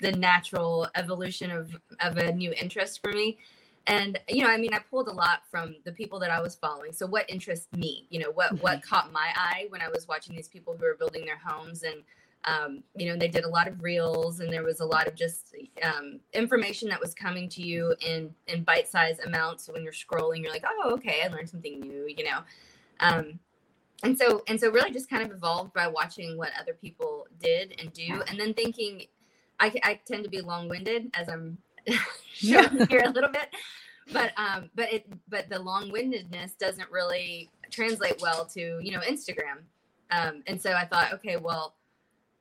the 0.00 0.12
natural 0.12 0.88
evolution 0.94 1.50
of 1.50 1.74
of 2.00 2.16
a 2.16 2.32
new 2.32 2.52
interest 2.60 3.00
for 3.02 3.12
me 3.12 3.38
and 3.86 4.18
you 4.28 4.42
know 4.42 4.48
i 4.48 4.56
mean 4.56 4.72
i 4.72 4.78
pulled 4.90 5.08
a 5.08 5.12
lot 5.12 5.42
from 5.50 5.76
the 5.84 5.92
people 5.92 6.18
that 6.18 6.30
i 6.30 6.40
was 6.40 6.54
following. 6.54 6.92
So 6.92 7.06
what 7.06 7.28
interests 7.28 7.68
me? 7.76 8.06
You 8.10 8.20
know 8.20 8.30
what 8.30 8.52
mm-hmm. 8.52 8.62
what 8.62 8.82
caught 8.82 9.12
my 9.12 9.30
eye 9.36 9.66
when 9.68 9.80
i 9.80 9.88
was 9.88 10.08
watching 10.08 10.34
these 10.34 10.48
people 10.48 10.76
who 10.76 10.84
were 10.84 10.96
building 10.96 11.24
their 11.24 11.38
homes 11.38 11.82
and 11.82 12.02
um, 12.46 12.82
you 12.94 13.08
know 13.08 13.16
they 13.16 13.28
did 13.28 13.44
a 13.44 13.48
lot 13.48 13.68
of 13.68 13.82
reels 13.82 14.40
and 14.40 14.52
there 14.52 14.62
was 14.62 14.80
a 14.80 14.84
lot 14.84 15.06
of 15.06 15.14
just 15.14 15.54
um, 15.82 16.20
information 16.34 16.90
that 16.90 17.00
was 17.00 17.14
coming 17.14 17.48
to 17.50 17.62
you 17.62 17.94
in 18.00 18.34
in 18.46 18.64
bite-sized 18.64 19.24
amounts. 19.24 19.64
So 19.64 19.72
when 19.72 19.82
you're 19.82 19.92
scrolling 19.92 20.42
you're 20.42 20.52
like 20.52 20.64
oh 20.66 20.92
okay 20.94 21.22
i 21.24 21.28
learned 21.28 21.48
something 21.48 21.80
new 21.80 22.06
you 22.06 22.24
know? 22.24 22.40
Um, 23.00 23.38
and 24.02 24.16
so 24.16 24.42
and 24.46 24.60
so 24.60 24.70
really 24.70 24.90
just 24.90 25.08
kind 25.08 25.22
of 25.22 25.30
evolved 25.30 25.72
by 25.72 25.86
watching 25.86 26.36
what 26.36 26.50
other 26.60 26.74
people 26.74 27.26
did 27.40 27.74
and 27.80 27.92
do 27.92 28.22
and 28.28 28.38
then 28.38 28.52
thinking 28.54 29.06
i, 29.60 29.72
I 29.82 30.00
tend 30.06 30.24
to 30.24 30.30
be 30.30 30.40
long-winded 30.40 31.10
as 31.14 31.28
i'm 31.28 31.58
yeah. 32.38 32.68
here 32.88 33.02
a 33.04 33.10
little 33.14 33.30
bit. 33.30 33.48
But 34.12 34.32
um 34.36 34.70
but 34.74 34.92
it 34.92 35.06
but 35.28 35.48
the 35.48 35.58
long-windedness 35.58 36.52
doesn't 36.54 36.90
really 36.90 37.50
translate 37.70 38.20
well 38.20 38.44
to 38.46 38.78
you 38.82 38.92
know 38.92 39.00
instagram. 39.00 39.62
Um 40.10 40.42
and 40.46 40.60
so 40.60 40.72
i 40.72 40.84
thought 40.84 41.12
okay 41.14 41.36
well 41.36 41.74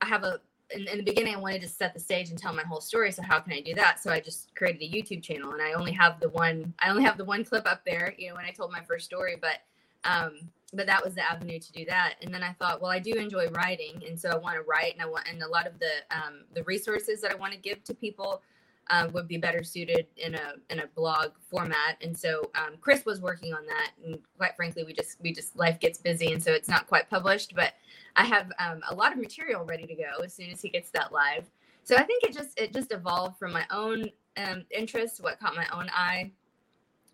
i 0.01 0.05
have 0.05 0.23
a 0.23 0.41
in, 0.71 0.87
in, 0.87 0.97
the 0.97 1.03
beginning 1.03 1.35
i 1.35 1.39
wanted 1.39 1.61
to 1.61 1.67
set 1.69 1.93
the 1.93 1.99
stage 1.99 2.29
and 2.29 2.37
tell 2.37 2.53
my 2.53 2.63
whole 2.63 2.81
story 2.81 3.11
so 3.11 3.21
how 3.21 3.39
can 3.39 3.53
i 3.53 3.61
do 3.61 3.73
that? 3.75 4.01
So 4.01 4.11
i 4.11 4.19
just 4.19 4.53
created 4.55 4.81
a 4.81 4.89
youtube 4.89 5.23
channel 5.23 5.53
and 5.53 5.61
i 5.61 5.73
only 5.73 5.93
have 5.93 6.19
the 6.19 6.29
one 6.29 6.73
i 6.79 6.89
only 6.89 7.03
have 7.03 7.17
the 7.17 7.25
one 7.25 7.45
clip 7.45 7.65
up 7.65 7.85
there 7.85 8.13
you 8.17 8.29
know 8.29 8.35
when 8.35 8.45
i 8.45 8.51
told 8.51 8.71
my 8.71 8.81
first 8.81 9.05
story 9.05 9.37
but 9.39 9.61
um 10.03 10.49
but 10.73 10.87
that 10.87 11.03
was 11.03 11.13
the 11.13 11.21
avenue 11.21 11.59
to 11.59 11.71
do 11.71 11.85
that. 11.85 12.15
And 12.21 12.33
then 12.33 12.43
i 12.43 12.51
thought 12.53 12.81
well 12.81 12.91
i 12.91 12.99
do 12.99 13.13
enjoy 13.13 13.47
writing 13.49 14.03
and 14.07 14.19
so 14.19 14.29
i 14.29 14.35
want 14.35 14.55
to 14.55 14.63
write 14.63 14.93
and 14.93 15.01
i 15.01 15.05
want 15.05 15.27
and 15.29 15.41
a 15.41 15.47
lot 15.47 15.67
of 15.67 15.79
the 15.79 15.91
um 16.11 16.41
the 16.53 16.63
resources 16.63 17.21
that 17.21 17.31
i 17.31 17.35
want 17.35 17.53
to 17.53 17.59
give 17.59 17.83
to 17.85 17.93
people 17.93 18.41
uh, 18.89 19.07
would 19.13 19.27
be 19.27 19.37
better 19.37 19.63
suited 19.63 20.07
in 20.17 20.35
a 20.35 20.53
in 20.69 20.79
a 20.79 20.87
blog 20.87 21.31
format. 21.49 21.97
And 22.01 22.17
so 22.17 22.51
um, 22.55 22.75
Chris 22.81 23.05
was 23.05 23.21
working 23.21 23.53
on 23.53 23.65
that, 23.65 23.91
and 24.03 24.19
quite 24.37 24.55
frankly, 24.55 24.83
we 24.83 24.93
just 24.93 25.21
we 25.21 25.33
just 25.33 25.55
life 25.55 25.79
gets 25.79 25.99
busy, 25.99 26.33
and 26.33 26.43
so 26.43 26.51
it's 26.51 26.67
not 26.67 26.87
quite 26.87 27.09
published. 27.09 27.55
But 27.55 27.73
I 28.15 28.25
have 28.25 28.51
um, 28.59 28.81
a 28.89 28.95
lot 28.95 29.11
of 29.11 29.19
material 29.19 29.65
ready 29.65 29.85
to 29.87 29.95
go 29.95 30.23
as 30.23 30.33
soon 30.33 30.49
as 30.49 30.61
he 30.61 30.69
gets 30.69 30.89
that 30.91 31.11
live. 31.11 31.45
So 31.83 31.95
I 31.95 32.03
think 32.03 32.23
it 32.23 32.33
just 32.33 32.59
it 32.59 32.73
just 32.73 32.91
evolved 32.91 33.37
from 33.37 33.53
my 33.53 33.65
own 33.71 34.09
um, 34.37 34.65
interest, 34.71 35.21
what 35.23 35.39
caught 35.39 35.55
my 35.55 35.67
own 35.73 35.89
eye, 35.93 36.31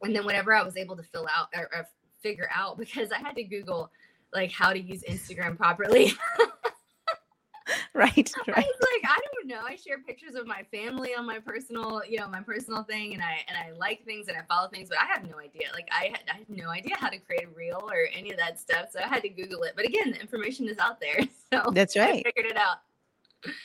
and 0.02 0.16
then 0.16 0.26
whatever 0.26 0.54
I 0.54 0.64
was 0.64 0.78
able 0.78 0.96
to 0.98 1.04
fill 1.04 1.28
out 1.32 1.48
or, 1.56 1.70
or 1.74 1.88
figure 2.22 2.50
out 2.54 2.78
because 2.80 3.12
I 3.12 3.18
had 3.20 3.36
to 3.36 3.44
Google 3.44 3.92
like 4.34 4.52
how 4.52 4.74
to 4.74 4.80
use 4.80 5.04
Instagram 5.04 5.58
properly. 5.58 6.14
right, 7.94 8.32
right. 8.48 8.58
I 8.58 8.62
like, 8.62 9.04
I 9.04 9.20
don't 9.34 9.48
know. 9.48 9.62
I 9.68 9.76
share 9.76 10.00
pictures 10.00 10.36
of 10.36 10.48
my 10.48 10.64
family 10.72 11.16
on 11.16 11.26
my 11.26 11.40
personal, 11.40 12.02
you 12.08 12.20
know, 12.20 12.28
my 12.28 12.42
personal 12.42 12.84
thing, 12.84 13.14
and 13.14 13.22
I 13.22 13.40
and 13.48 13.58
I 13.58 13.78
like 13.78 14.06
things 14.06 14.28
and 14.28 14.38
I 14.38 14.42
follow 14.48 14.68
things, 14.70 14.90
but 14.90 14.98
I 15.00 15.06
have 15.06 15.30
no 15.30 15.40
idea. 15.40 15.68
Like 15.74 15.90
I 15.92 16.06
had, 16.06 16.22
I 16.34 16.38
had 16.38 16.50
no 16.50 16.70
idea 16.70 16.96
how 16.98 17.10
to 17.10 17.18
create 17.18 17.46
a 17.46 17.50
reel 17.50 17.88
or 17.92 18.08
any 18.14 18.32
of 18.32 18.38
that 18.38 18.60
stuff, 18.60 18.88
so 18.92 19.00
I 19.00 19.08
had 19.08 19.22
to 19.24 19.30
Google 19.30 19.64
it. 19.64 19.74
But 19.76 19.86
again, 19.86 20.12
the 20.12 20.20
information 20.20 20.68
is 20.68 20.78
out 20.78 21.00
there, 21.00 21.20
so 21.54 21.72
that's 21.72 21.98
right. 21.98 22.26
I 22.26 22.32
figured 22.32 22.52
it 22.52 22.58
out. 22.58 22.78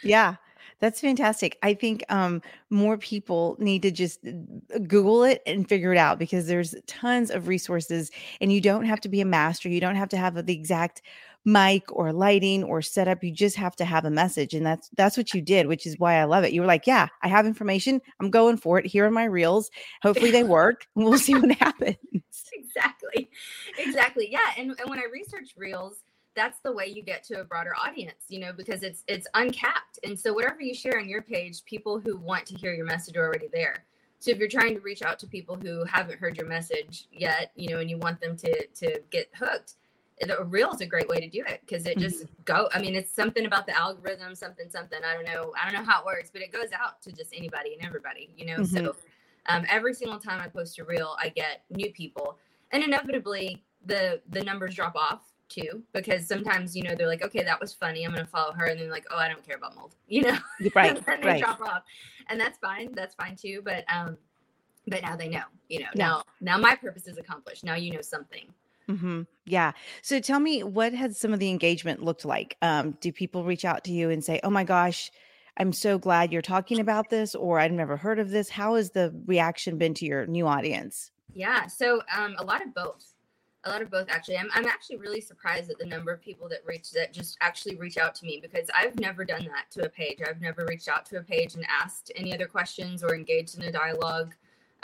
Yeah, 0.03 0.37
that's 0.81 1.01
fantastic. 1.01 1.59
I 1.63 1.75
think 1.75 2.05
um, 2.09 2.43
more 2.71 2.99
people 2.99 3.57
need 3.59 3.83
to 3.83 3.91
just 3.91 4.21
uh, 4.27 4.79
Google 4.87 5.25
it 5.25 5.43
and 5.47 5.69
figure 5.69 5.93
it 5.93 5.99
out 5.99 6.19
because 6.19 6.47
there's 6.47 6.75
tons 6.87 7.31
of 7.31 7.49
resources, 7.49 8.11
and 8.41 8.53
you 8.53 8.61
don't 8.61 8.85
have 8.85 9.01
to 9.01 9.09
be 9.09 9.21
a 9.21 9.25
master. 9.25 9.69
You 9.69 9.81
don't 9.81 9.97
have 9.97 10.09
to 10.11 10.17
have 10.17 10.47
the 10.47 10.53
exact 10.53 11.03
mic 11.45 11.85
or 11.93 12.13
lighting 12.13 12.65
or 12.65 12.83
setup. 12.83 13.23
You 13.23 13.33
just 13.33 13.57
have 13.57 13.77
to 13.77 13.85
have 13.85 14.05
a 14.05 14.11
message, 14.11 14.55
and 14.55 14.65
that's 14.65 14.91
that's 14.97 15.17
what 15.17 15.35
you 15.35 15.43
did, 15.43 15.67
which 15.67 15.87
is 15.87 15.99
why 15.99 16.15
I 16.15 16.25
love 16.25 16.45
it. 16.45 16.53
You 16.53 16.61
were 16.61 16.67
like, 16.67 16.87
"Yeah, 16.87 17.09
I 17.23 17.29
have 17.29 17.47
information. 17.47 18.01
I'm 18.21 18.31
going 18.31 18.57
for 18.57 18.79
it. 18.79 18.87
Here 18.87 19.05
are 19.07 19.11
my 19.11 19.25
reels. 19.25 19.71
Hopefully, 20.03 20.31
they 20.31 20.45
work. 20.45 20.87
we'll 20.95 21.19
see 21.19 21.35
what 21.35 21.53
happens." 21.53 21.97
Exactly, 22.53 23.31
exactly. 23.79 24.29
Yeah, 24.31 24.51
and 24.59 24.75
and 24.79 24.91
when 24.91 24.99
I 24.99 25.05
research 25.13 25.55
reels 25.57 26.03
that's 26.35 26.59
the 26.61 26.73
way 26.73 26.87
you 26.87 27.03
get 27.03 27.23
to 27.23 27.41
a 27.41 27.45
broader 27.45 27.73
audience 27.81 28.25
you 28.29 28.41
know 28.41 28.53
because 28.53 28.83
it's 28.83 29.05
it's 29.07 29.27
uncapped 29.35 29.99
and 30.05 30.19
so 30.19 30.33
whatever 30.33 30.61
you 30.61 30.75
share 30.75 30.99
on 30.99 31.09
your 31.09 31.23
page 31.23 31.65
people 31.65 32.01
who 32.01 32.17
want 32.17 32.45
to 32.45 32.57
hear 32.57 32.75
your 32.75 32.85
message 32.85 33.17
are 33.17 33.25
already 33.25 33.49
there 33.53 33.85
so 34.19 34.31
if 34.31 34.39
you're 34.39 34.49
trying 34.49 34.75
to 34.75 34.81
reach 34.81 35.03
out 35.03 35.19
to 35.19 35.27
people 35.27 35.57
who 35.63 35.85
haven't 35.85 36.19
heard 36.19 36.37
your 36.37 36.47
message 36.47 37.07
yet 37.13 37.53
you 37.55 37.69
know 37.71 37.79
and 37.79 37.89
you 37.89 37.99
want 37.99 38.21
them 38.21 38.37
to 38.37 38.67
to 38.69 39.01
get 39.11 39.29
hooked 39.35 39.75
the 40.21 40.45
reel 40.45 40.71
is 40.71 40.81
a 40.81 40.87
great 40.87 41.09
way 41.09 41.19
to 41.19 41.29
do 41.29 41.43
it 41.47 41.61
because 41.67 41.87
it 41.87 41.99
just 41.99 42.25
mm-hmm. 42.25 42.43
go 42.45 42.69
i 42.73 42.81
mean 42.81 42.95
it's 42.95 43.13
something 43.13 43.47
about 43.47 43.67
the 43.67 43.77
algorithm 43.77 44.35
something 44.35 44.69
something 44.71 45.01
i 45.05 45.15
don't 45.15 45.25
know 45.25 45.53
i 45.61 45.69
don't 45.69 45.79
know 45.79 45.91
how 45.91 46.01
it 46.01 46.07
works 46.07 46.31
but 46.33 46.41
it 46.41 46.53
goes 46.53 46.69
out 46.79 47.03
to 47.03 47.13
just 47.13 47.35
anybody 47.35 47.75
and 47.75 47.85
everybody 47.85 48.31
you 48.37 48.47
know 48.47 48.59
mm-hmm. 48.59 48.77
so 48.77 48.95
um, 49.47 49.65
every 49.69 49.93
single 49.93 50.19
time 50.19 50.41
i 50.41 50.49
post 50.49 50.79
a 50.79 50.85
reel 50.85 51.17
i 51.21 51.29
get 51.29 51.63
new 51.71 51.91
people 51.93 52.39
and 52.71 52.83
inevitably 52.83 53.63
the 53.87 54.21
the 54.31 54.43
numbers 54.43 54.75
drop 54.75 54.95
off 54.95 55.23
too 55.49 55.83
because 55.93 56.27
sometimes 56.27 56.75
you 56.75 56.83
know 56.83 56.95
they're 56.95 57.09
like 57.09 57.23
okay 57.23 57.43
that 57.43 57.61
was 57.61 57.73
funny 57.73 58.05
i'm 58.05 58.13
gonna 58.13 58.27
follow 58.27 58.53
her 58.53 58.67
and 58.67 58.81
then 58.81 58.89
like 58.89 59.05
oh 59.11 59.17
i 59.17 59.29
don't 59.29 59.45
care 59.47 59.57
about 59.57 59.75
mold 59.75 59.95
you 60.09 60.23
know 60.23 60.37
right 60.75 60.97
and 60.97 61.23
they 61.23 61.29
right. 61.29 61.43
drop 61.43 61.61
off 61.61 61.83
and 62.29 62.41
that's 62.41 62.59
fine 62.59 62.93
that's 62.95 63.15
fine 63.15 63.37
too 63.37 63.61
but 63.65 63.85
um 63.93 64.17
but 64.87 65.03
now 65.03 65.17
they 65.17 65.29
know 65.29 65.43
you 65.69 65.81
know 65.81 65.87
yeah. 65.95 66.07
now 66.07 66.23
now 66.41 66.57
my 66.57 66.75
purpose 66.75 67.07
is 67.07 67.19
accomplished 67.19 67.65
now 67.65 67.75
you 67.75 67.93
know 67.93 68.01
something 68.01 68.47
mm-hmm. 68.89 69.23
yeah. 69.45 69.73
So 70.03 70.21
tell 70.21 70.41
me 70.41 70.63
what 70.63 70.93
has 70.93 71.19
some 71.19 71.33
of 71.33 71.39
the 71.41 71.51
engagement 71.51 72.03
looked 72.03 72.25
like? 72.25 72.57
Um 72.63 72.97
do 73.01 73.13
people 73.13 73.45
reach 73.45 73.65
out 73.65 73.85
to 73.85 73.93
you 73.93 74.11
and 74.11 74.25
say 74.25 74.41
oh 74.43 74.51
my 74.51 74.65
gosh 74.65 75.11
i'm 75.57 75.73
so 75.73 75.99
glad 75.99 76.33
you're 76.33 76.43
talking 76.43 76.81
about 76.81 77.11
this 77.11 77.35
or 77.35 77.61
i've 77.61 77.73
never 77.73 77.97
heard 77.97 78.19
of 78.19 78.31
this. 78.31 78.49
How 78.49 78.75
has 78.75 78.91
the 78.91 79.15
reaction 79.27 79.79
been 79.79 79.95
to 79.95 80.05
your 80.05 80.27
new 80.27 80.47
audience? 80.47 81.11
Yeah 81.33 81.67
so 81.67 82.03
um 82.17 82.37
a 82.39 82.45
lot 82.45 82.63
of 82.63 82.75
both. 82.75 83.11
A 83.67 83.71
lot 83.71 83.81
of 83.81 83.91
both 83.91 84.07
actually. 84.11 84.37
I'm, 84.37 84.51
I'm 84.53 84.67
actually 84.67 84.99
really 84.99 85.23
surprised 85.23 85.71
at 85.71 85.79
the 85.79 85.87
number 85.87 86.13
of 86.13 86.21
people 86.21 86.49
that 86.51 86.59
reach 86.67 86.91
that 86.91 87.15
just 87.15 87.39
actually 87.41 87.77
reach 87.77 87.97
out 87.97 88.15
to 88.17 88.27
me 88.27 88.39
because 88.43 88.69
i've 88.75 88.99
never 89.01 89.25
done 89.25 89.45
that 89.47 89.71
to 89.71 89.87
a 89.87 89.89
page. 89.89 90.19
I've 90.27 90.41
never 90.41 90.67
reached 90.69 90.89
out 90.89 91.07
to 91.07 91.17
a 91.19 91.23
page 91.23 91.55
and 91.55 91.65
asked 91.69 92.13
any 92.15 92.35
other 92.35 92.47
questions 92.47 93.03
or 93.03 93.15
engaged 93.15 93.57
in 93.57 93.63
a 93.65 93.73
dialogue 93.73 94.35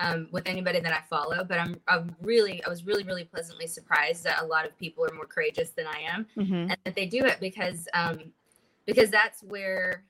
um, 0.01 0.27
with 0.33 0.47
anybody 0.47 0.81
that 0.81 0.93
i 0.93 1.01
follow 1.09 1.45
but 1.45 1.59
i'm 1.59 1.81
i'm 1.87 2.15
really 2.23 2.65
i 2.65 2.69
was 2.69 2.85
really 2.85 3.05
really 3.05 3.25
pleasantly 3.25 3.67
surprised 3.67 4.25
that 4.25 4.43
a 4.43 4.45
lot 4.45 4.67
of 4.67 4.77
people 4.79 5.05
are 5.05 5.15
more 5.15 5.27
courageous 5.27 5.71
than 5.71 5.87
i 5.87 6.01
am 6.13 6.27
mm-hmm. 6.37 6.55
and 6.55 6.77
that 6.85 6.95
they 6.95 7.07
do 7.07 7.25
it 7.25 7.39
because 7.39 7.87
um 7.95 8.19
because 8.87 9.11
that's 9.11 9.43
where 9.43 10.05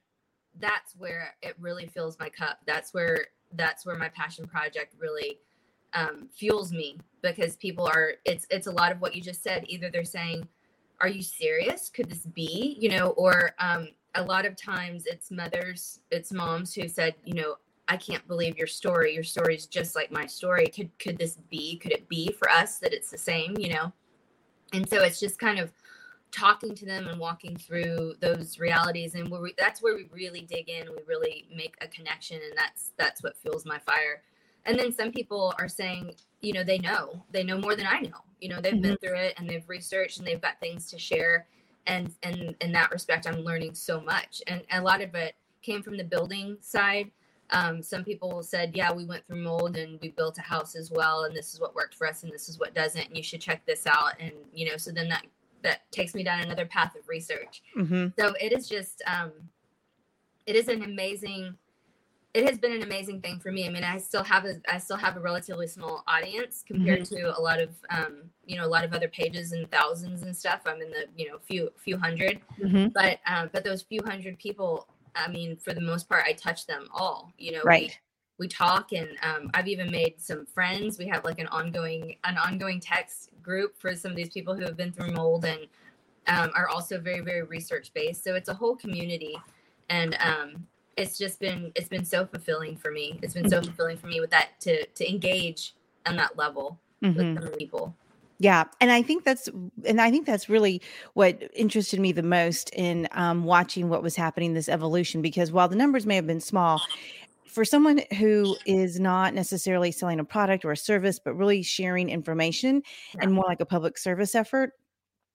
that's 0.59 0.95
where 0.97 1.35
it 1.43 1.55
really 1.59 1.87
fills 1.87 2.19
my 2.19 2.29
cup. 2.29 2.59
That's 2.67 2.93
where 2.93 3.27
that's 3.55 3.85
where 3.85 3.97
my 3.97 4.09
passion 4.09 4.47
project 4.47 4.95
really 4.99 5.39
um, 5.93 6.29
fuels 6.33 6.73
me 6.73 6.99
because 7.23 7.57
people 7.57 7.87
are 7.87 8.13
it's 8.25 8.47
it's 8.51 8.67
a 8.67 8.71
lot 8.71 8.93
of 8.93 9.01
what 9.01 9.15
you 9.15 9.23
just 9.23 9.43
said. 9.43 9.65
Either 9.69 9.91
they're 9.91 10.05
saying 10.05 10.47
are 11.01 11.09
you 11.09 11.23
serious? 11.23 11.89
Could 11.89 12.11
this 12.11 12.27
be? 12.27 12.77
You 12.79 12.91
know 12.91 13.11
or 13.11 13.53
um, 13.59 13.89
a 14.15 14.23
lot 14.23 14.47
of 14.47 14.57
times 14.57 15.07
it's 15.07 15.31
mothers 15.31 16.01
it's 16.11 16.33
moms 16.33 16.75
who 16.75 16.89
said 16.89 17.15
you 17.25 17.35
know 17.35 17.57
i 17.91 17.97
can't 17.97 18.27
believe 18.29 18.57
your 18.57 18.69
story. 18.69 19.13
Your 19.13 19.25
story 19.25 19.57
is 19.57 19.67
just 19.67 19.97
like 19.97 20.11
my 20.13 20.25
story. 20.25 20.69
Could 20.69 20.97
could 20.99 21.19
this 21.19 21.37
be? 21.51 21.77
Could 21.79 21.93
it 21.93 22.09
be 22.09 22.33
for 22.39 22.49
us 22.49 22.79
that 22.79 22.95
it's 22.95 23.11
the 23.11 23.19
same 23.19 23.57
you 23.59 23.75
know? 23.75 23.93
And 24.73 24.89
so 24.89 25.03
it's 25.03 25.19
just 25.19 25.39
kind 25.39 25.59
of 25.59 25.73
talking 26.31 26.77
to 26.77 26.87
them 26.87 27.09
and 27.09 27.19
walking 27.19 27.57
through 27.57 28.15
those 28.21 28.61
realities 28.61 29.17
and 29.17 29.29
where 29.29 29.41
we, 29.41 29.53
that's 29.59 29.83
where 29.83 29.97
we 29.97 30.09
really 30.13 30.43
dig 30.43 30.69
in 30.69 30.87
we 30.89 31.03
really 31.05 31.49
make 31.53 31.75
a 31.81 31.89
connection 31.89 32.39
and 32.49 32.57
that's 32.57 32.93
that's 32.97 33.23
what 33.23 33.37
fuels 33.37 33.67
my 33.67 33.79
fire. 33.81 34.23
And 34.67 34.79
then 34.79 34.93
some 34.93 35.11
people 35.11 35.53
are 35.59 35.69
saying 35.69 36.15
you 36.41 36.53
know 36.53 36.63
they 36.63 36.79
know 36.79 37.25
they 37.33 37.43
know 37.43 37.59
more 37.59 37.75
than 37.75 37.87
i 37.87 38.01
know 38.01 38.21
you 38.41 38.49
know 38.49 38.61
they've 38.61 38.75
mm-hmm. 38.75 38.83
been 38.83 38.97
through 38.99 39.17
it 39.17 39.35
and 39.37 39.49
they've 39.49 39.69
researched 39.69 40.19
and 40.19 40.27
they've 40.27 40.41
got 40.41 40.59
things 40.61 40.87
to 40.87 40.99
share 40.99 41.47
and 41.87 42.15
and 42.23 42.55
in 42.61 42.73
that 42.73 42.91
respect 42.91 43.27
i'm 43.27 43.41
learning 43.41 43.75
so 43.75 44.01
much. 44.01 44.43
And 44.47 44.63
a 44.71 44.81
lot 44.81 45.01
of 45.03 45.15
it 45.17 45.35
came 45.61 45.83
from 45.83 45.97
the 45.97 46.05
building 46.05 46.57
side 46.61 47.11
um, 47.53 47.83
some 47.83 48.05
people 48.05 48.43
said 48.43 48.73
yeah 48.75 48.93
we 48.93 49.05
went 49.05 49.27
through 49.27 49.43
mold 49.43 49.77
and 49.77 49.99
we 50.01 50.11
built 50.11 50.39
a 50.39 50.43
house 50.43 50.75
as 50.77 50.91
well 50.91 51.25
and 51.25 51.35
this 51.35 51.55
is 51.55 51.61
what 51.61 51.75
worked 51.75 51.95
for 51.95 52.07
us 52.07 52.23
and 52.23 52.33
this 52.33 52.49
is 52.49 52.59
what 52.59 52.75
doesn't 52.75 53.07
and 53.07 53.17
you 53.17 53.23
should 53.23 53.41
check 53.41 53.65
this 53.67 53.87
out 53.87 54.13
and 54.21 54.33
you 54.53 54.69
know 54.69 54.77
so 54.77 54.91
then 54.91 55.09
that 55.09 55.25
that 55.63 55.91
takes 55.93 56.15
me 56.15 56.23
down 56.23 56.41
another 56.41 56.67
path 56.67 56.95
of 56.97 57.07
research 57.09 57.63
mm-hmm. 57.77 58.09
so 58.19 58.35
it 58.41 58.53
is 58.53 58.69
just 58.69 59.03
um, 59.07 59.33
it 60.47 60.57
is 60.57 60.69
an 60.69 60.83
amazing 60.83 61.55
it 62.33 62.47
has 62.47 62.59
been 62.59 62.73
an 62.73 62.83
amazing 62.83 63.21
thing 63.21 63.41
for 63.41 63.51
me. 63.51 63.67
I 63.67 63.71
mean, 63.71 63.83
I 63.83 63.99
still 63.99 64.23
have 64.23 64.45
a 64.45 64.61
I 64.69 64.79
still 64.79 64.97
have 64.97 65.17
a 65.17 65.21
relatively 65.21 65.67
small 65.67 66.05
audience 66.07 66.63
compared 66.65 67.01
mm-hmm. 67.01 67.17
to 67.17 67.37
a 67.37 67.41
lot 67.41 67.61
of 67.61 67.71
um, 67.91 68.23
you 68.47 68.57
know 68.57 68.65
a 68.65 68.69
lot 68.69 68.85
of 68.85 68.93
other 68.93 69.09
pages 69.09 69.53
and 69.53 69.69
thousands 69.71 70.23
and 70.23 70.37
stuff. 70.37 70.61
I'm 70.65 70.81
in 70.81 70.91
the 70.91 71.07
you 71.17 71.29
know 71.29 71.39
few 71.39 71.73
few 71.77 71.97
100 71.97 72.41
mm-hmm. 72.63 72.89
but 72.89 73.19
um, 73.27 73.51
but 73.53 73.65
those 73.65 73.83
few 73.83 74.01
hundred 74.05 74.39
people, 74.39 74.87
I 75.15 75.29
mean, 75.29 75.57
for 75.57 75.73
the 75.73 75.81
most 75.81 76.09
part, 76.09 76.25
I 76.27 76.33
touch 76.33 76.67
them 76.67 76.89
all. 76.93 77.33
You 77.39 77.53
know, 77.53 77.63
right. 77.65 77.99
We, 78.39 78.47
we 78.47 78.49
talk, 78.49 78.93
and 78.93 79.09
um, 79.23 79.51
I've 79.55 79.69
even 79.69 79.91
made 79.91 80.15
some 80.19 80.47
friends. 80.47 80.99
We 80.99 81.07
have 81.09 81.25
like 81.25 81.39
an 81.39 81.47
ongoing 81.49 82.17
an 82.25 82.39
ongoing 82.39 82.81
text 82.81 83.31
group 83.43 83.79
for 83.79 83.95
some 83.95 84.11
of 84.11 84.17
these 84.17 84.31
people 84.31 84.55
who 84.55 84.65
have 84.65 84.77
been 84.77 84.93
through 84.93 85.13
mold 85.13 85.45
and 85.45 85.67
um, 86.27 86.51
are 86.55 86.69
also 86.69 86.99
very 87.01 87.21
very 87.21 87.43
research 87.43 87.93
based. 87.93 88.25
So 88.25 88.35
it's 88.35 88.49
a 88.49 88.55
whole 88.55 88.77
community, 88.77 89.37
and 89.89 90.17
um, 90.21 90.67
it's 90.97 91.19
just 91.19 91.39
been 91.39 91.73
it's 91.75 91.89
been 91.89 92.05
so 92.05 92.27
fulfilling 92.27 92.77
for 92.77 92.91
me. 92.91 93.19
It's 93.23 93.35
been 93.35 93.49
so 93.49 93.59
mm-hmm. 93.59 93.67
fulfilling 93.67 93.97
for 93.99 94.07
me 94.07 94.21
with 94.21 94.31
that 94.31 94.61
to 94.61 94.87
to 94.87 95.09
engage 95.09 95.75
on 96.07 96.17
that 96.17 96.37
level 96.37 96.79
mm-hmm. 97.03 97.35
with 97.37 97.59
people. 97.59 97.95
Yeah, 98.43 98.65
and 98.81 98.91
I 98.91 99.03
think 99.03 99.25
that's 99.25 99.51
and 99.85 100.01
I 100.01 100.11
think 100.11 100.27
that's 100.27 100.49
really 100.49 100.81
what 101.13 101.39
interested 101.55 102.01
me 102.01 102.11
the 102.11 102.23
most 102.23 102.71
in 102.75 103.07
um, 103.13 103.45
watching 103.45 103.91
what 103.91 104.03
was 104.03 104.17
happening 104.17 104.55
this 104.55 104.69
evolution. 104.69 105.21
Because 105.21 105.53
while 105.53 105.69
the 105.69 105.77
numbers 105.77 106.07
may 106.07 106.17
have 106.17 106.27
been 106.27 106.41
small, 106.41 106.81
for 107.47 107.67
someone 107.67 108.01
who 108.19 108.57
is 108.65 108.99
not 108.99 109.35
necessarily 109.35 109.93
selling 109.93 110.21
a 110.21 110.25
product 110.25 110.65
or 110.65 110.73
a 110.73 110.77
service, 110.77 111.19
but 111.19 111.35
really 111.35 111.63
sharing 111.63 112.09
information 112.09 112.83
yeah. 113.15 113.21
and 113.23 113.35
more 113.35 113.45
like 113.47 113.61
a 113.61 113.67
public 113.67 113.99
service 113.99 114.35
effort, 114.35 114.73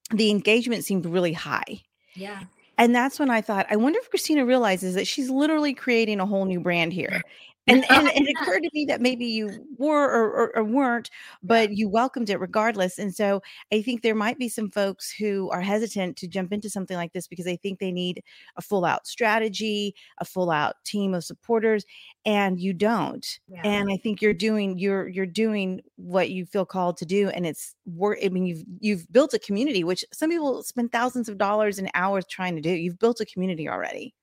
the 0.09 0.31
engagement 0.31 0.83
seemed 0.83 1.05
really 1.05 1.33
high. 1.33 1.81
Yeah. 2.15 2.43
And 2.77 2.95
that's 2.95 3.19
when 3.19 3.29
I 3.29 3.41
thought, 3.41 3.67
I 3.69 3.75
wonder 3.75 3.99
if 3.99 4.09
Christina 4.09 4.45
realizes 4.45 4.95
that 4.95 5.07
she's 5.07 5.29
literally 5.29 5.73
creating 5.73 6.19
a 6.19 6.25
whole 6.25 6.45
new 6.45 6.59
brand 6.59 6.91
here. 6.91 7.21
And, 7.67 7.85
and, 7.89 8.07
it 8.07 8.35
occurred 8.35 8.63
to 8.63 8.69
me 8.73 8.85
that 8.85 9.01
maybe 9.01 9.25
you 9.25 9.65
were 9.77 10.05
or, 10.05 10.31
or, 10.31 10.57
or, 10.57 10.63
weren't, 10.63 11.09
but 11.43 11.71
you 11.71 11.89
welcomed 11.89 12.29
it 12.29 12.39
regardless. 12.39 12.99
And 12.99 13.13
so 13.13 13.41
I 13.71 13.81
think 13.81 14.01
there 14.01 14.15
might 14.15 14.37
be 14.37 14.49
some 14.49 14.69
folks 14.69 15.11
who 15.11 15.49
are 15.49 15.61
hesitant 15.61 16.17
to 16.17 16.27
jump 16.27 16.53
into 16.53 16.69
something 16.69 16.97
like 16.97 17.13
this 17.13 17.27
because 17.27 17.45
they 17.45 17.55
think 17.55 17.79
they 17.79 17.91
need 17.91 18.23
a 18.55 18.61
full 18.61 18.85
out 18.85 19.07
strategy, 19.07 19.95
a 20.19 20.25
full 20.25 20.51
out 20.51 20.75
team 20.83 21.13
of 21.13 21.23
supporters, 21.23 21.85
and 22.25 22.59
you 22.59 22.73
don't. 22.73 23.39
Yeah. 23.47 23.61
And 23.63 23.89
I 23.91 23.97
think 23.97 24.21
you're 24.21 24.33
doing 24.33 24.77
you're 24.77 25.07
you're 25.07 25.25
doing 25.25 25.81
what 25.95 26.29
you 26.29 26.45
feel 26.45 26.65
called 26.65 26.97
to 26.97 27.05
do, 27.05 27.29
and 27.29 27.45
it's 27.45 27.75
work. 27.85 28.19
I 28.23 28.29
mean, 28.29 28.45
you've 28.45 28.63
you've 28.79 29.11
built 29.11 29.33
a 29.33 29.39
community, 29.39 29.83
which 29.83 30.05
some 30.13 30.29
people 30.29 30.63
spend 30.63 30.91
thousands 30.91 31.29
of 31.29 31.37
dollars 31.37 31.79
and 31.79 31.89
hours 31.93 32.25
trying 32.27 32.55
to 32.55 32.61
do. 32.61 32.71
You've 32.71 32.99
built 32.99 33.21
a 33.21 33.25
community 33.25 33.67
already. 33.69 34.13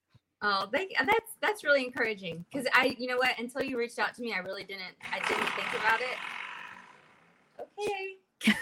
Oh, 0.45 0.67
thank 0.73 0.91
that's 0.99 1.37
that's 1.41 1.63
really 1.63 1.85
encouraging 1.85 2.45
because 2.51 2.67
I, 2.75 2.97
you 2.99 3.07
know 3.07 3.17
what, 3.17 3.39
until 3.39 3.63
you 3.63 3.79
reached 3.79 4.01
out 4.01 4.13
to 4.17 4.23
me, 4.23 4.35
I 4.35 4.39
really 4.39 4.65
didn't, 4.65 4.95
I 5.13 5.21
didn't 5.29 5.47
think 5.51 5.69
about 5.79 6.01
it. 6.01 6.17
Okay. 7.61 8.17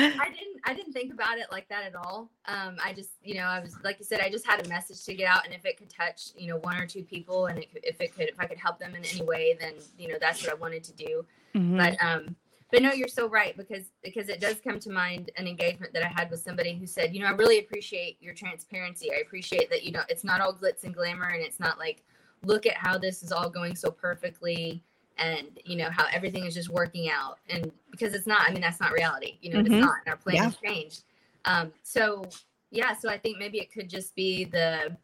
I 0.00 0.28
didn't, 0.30 0.60
I 0.64 0.74
didn't 0.74 0.92
think 0.92 1.12
about 1.12 1.38
it 1.38 1.46
like 1.52 1.68
that 1.68 1.84
at 1.84 1.94
all. 1.94 2.30
Um, 2.46 2.76
I 2.84 2.92
just, 2.92 3.10
you 3.22 3.34
know, 3.34 3.44
I 3.44 3.60
was 3.60 3.76
like 3.84 3.98
you 4.00 4.04
said, 4.04 4.20
I 4.20 4.28
just 4.28 4.46
had 4.46 4.64
a 4.64 4.68
message 4.68 5.04
to 5.04 5.14
get 5.14 5.28
out, 5.28 5.44
and 5.44 5.54
if 5.54 5.64
it 5.64 5.76
could 5.76 5.90
touch, 5.90 6.30
you 6.36 6.48
know, 6.48 6.56
one 6.58 6.76
or 6.76 6.86
two 6.86 7.04
people, 7.04 7.46
and 7.46 7.58
it 7.58 7.72
could, 7.72 7.84
if 7.84 8.00
it 8.00 8.14
could, 8.14 8.28
if 8.28 8.40
I 8.40 8.46
could 8.46 8.58
help 8.58 8.78
them 8.80 8.94
in 8.96 9.04
any 9.04 9.22
way, 9.22 9.56
then 9.60 9.74
you 9.98 10.08
know, 10.08 10.16
that's 10.20 10.42
what 10.42 10.50
I 10.50 10.54
wanted 10.54 10.82
to 10.84 10.92
do. 10.94 11.24
Mm-hmm. 11.54 11.76
But 11.76 12.04
um, 12.04 12.36
but 12.70 12.82
no 12.82 12.92
you're 12.92 13.08
so 13.08 13.28
right 13.28 13.56
because 13.56 13.86
because 14.02 14.28
it 14.28 14.40
does 14.40 14.56
come 14.62 14.78
to 14.78 14.90
mind 14.90 15.30
an 15.36 15.46
engagement 15.46 15.92
that 15.92 16.04
i 16.04 16.08
had 16.08 16.30
with 16.30 16.40
somebody 16.40 16.74
who 16.74 16.86
said 16.86 17.14
you 17.14 17.20
know 17.20 17.26
i 17.26 17.32
really 17.32 17.58
appreciate 17.58 18.16
your 18.20 18.34
transparency 18.34 19.10
i 19.12 19.16
appreciate 19.18 19.70
that 19.70 19.82
you 19.84 19.92
know 19.92 20.02
it's 20.08 20.24
not 20.24 20.40
all 20.40 20.52
glitz 20.52 20.84
and 20.84 20.94
glamour 20.94 21.28
and 21.28 21.42
it's 21.42 21.60
not 21.60 21.78
like 21.78 22.04
look 22.44 22.66
at 22.66 22.74
how 22.74 22.96
this 22.96 23.22
is 23.22 23.32
all 23.32 23.50
going 23.50 23.74
so 23.74 23.90
perfectly 23.90 24.82
and 25.18 25.58
you 25.64 25.76
know 25.76 25.90
how 25.90 26.06
everything 26.12 26.44
is 26.44 26.54
just 26.54 26.68
working 26.68 27.10
out 27.10 27.38
and 27.50 27.72
because 27.90 28.14
it's 28.14 28.26
not 28.26 28.48
i 28.48 28.52
mean 28.52 28.60
that's 28.60 28.80
not 28.80 28.92
reality 28.92 29.38
you 29.42 29.50
know 29.50 29.60
mm-hmm. 29.60 29.72
it's 29.72 29.84
not 29.84 29.96
and 30.04 30.12
our 30.12 30.16
plan 30.16 30.36
yeah. 30.36 30.44
has 30.44 30.56
changed 30.64 31.02
um 31.44 31.72
so 31.82 32.24
yeah 32.70 32.94
so 32.94 33.08
i 33.08 33.18
think 33.18 33.38
maybe 33.38 33.58
it 33.58 33.72
could 33.72 33.88
just 33.88 34.14
be 34.14 34.44
the 34.44 34.96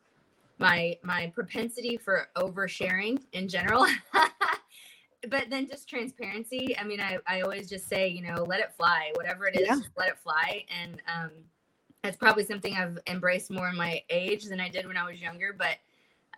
my 0.59 0.97
my 1.03 1.33
propensity 1.35 1.97
for 1.97 2.29
oversharing 2.37 3.21
in 3.33 3.49
general 3.49 3.87
but 5.31 5.51
then 5.51 5.67
just 5.69 5.89
transparency. 5.89 6.77
I 6.79 6.85
mean, 6.85 7.01
I, 7.01 7.19
I 7.27 7.41
always 7.41 7.69
just 7.69 7.89
say, 7.89 8.09
you 8.09 8.23
know, 8.23 8.45
let 8.45 8.61
it 8.61 8.73
fly, 8.77 9.13
whatever 9.15 9.47
it 9.47 9.59
is, 9.59 9.67
yeah. 9.67 9.79
let 9.97 10.09
it 10.09 10.19
fly. 10.19 10.65
And 10.83 11.03
um, 11.13 11.31
that's 12.03 12.17
probably 12.17 12.45
something 12.45 12.75
I've 12.75 12.99
embraced 13.07 13.51
more 13.51 13.69
in 13.69 13.77
my 13.77 14.03
age 14.11 14.45
than 14.45 14.61
I 14.61 14.69
did 14.69 14.87
when 14.87 14.97
I 14.97 15.05
was 15.09 15.21
younger. 15.21 15.55
But 15.57 15.79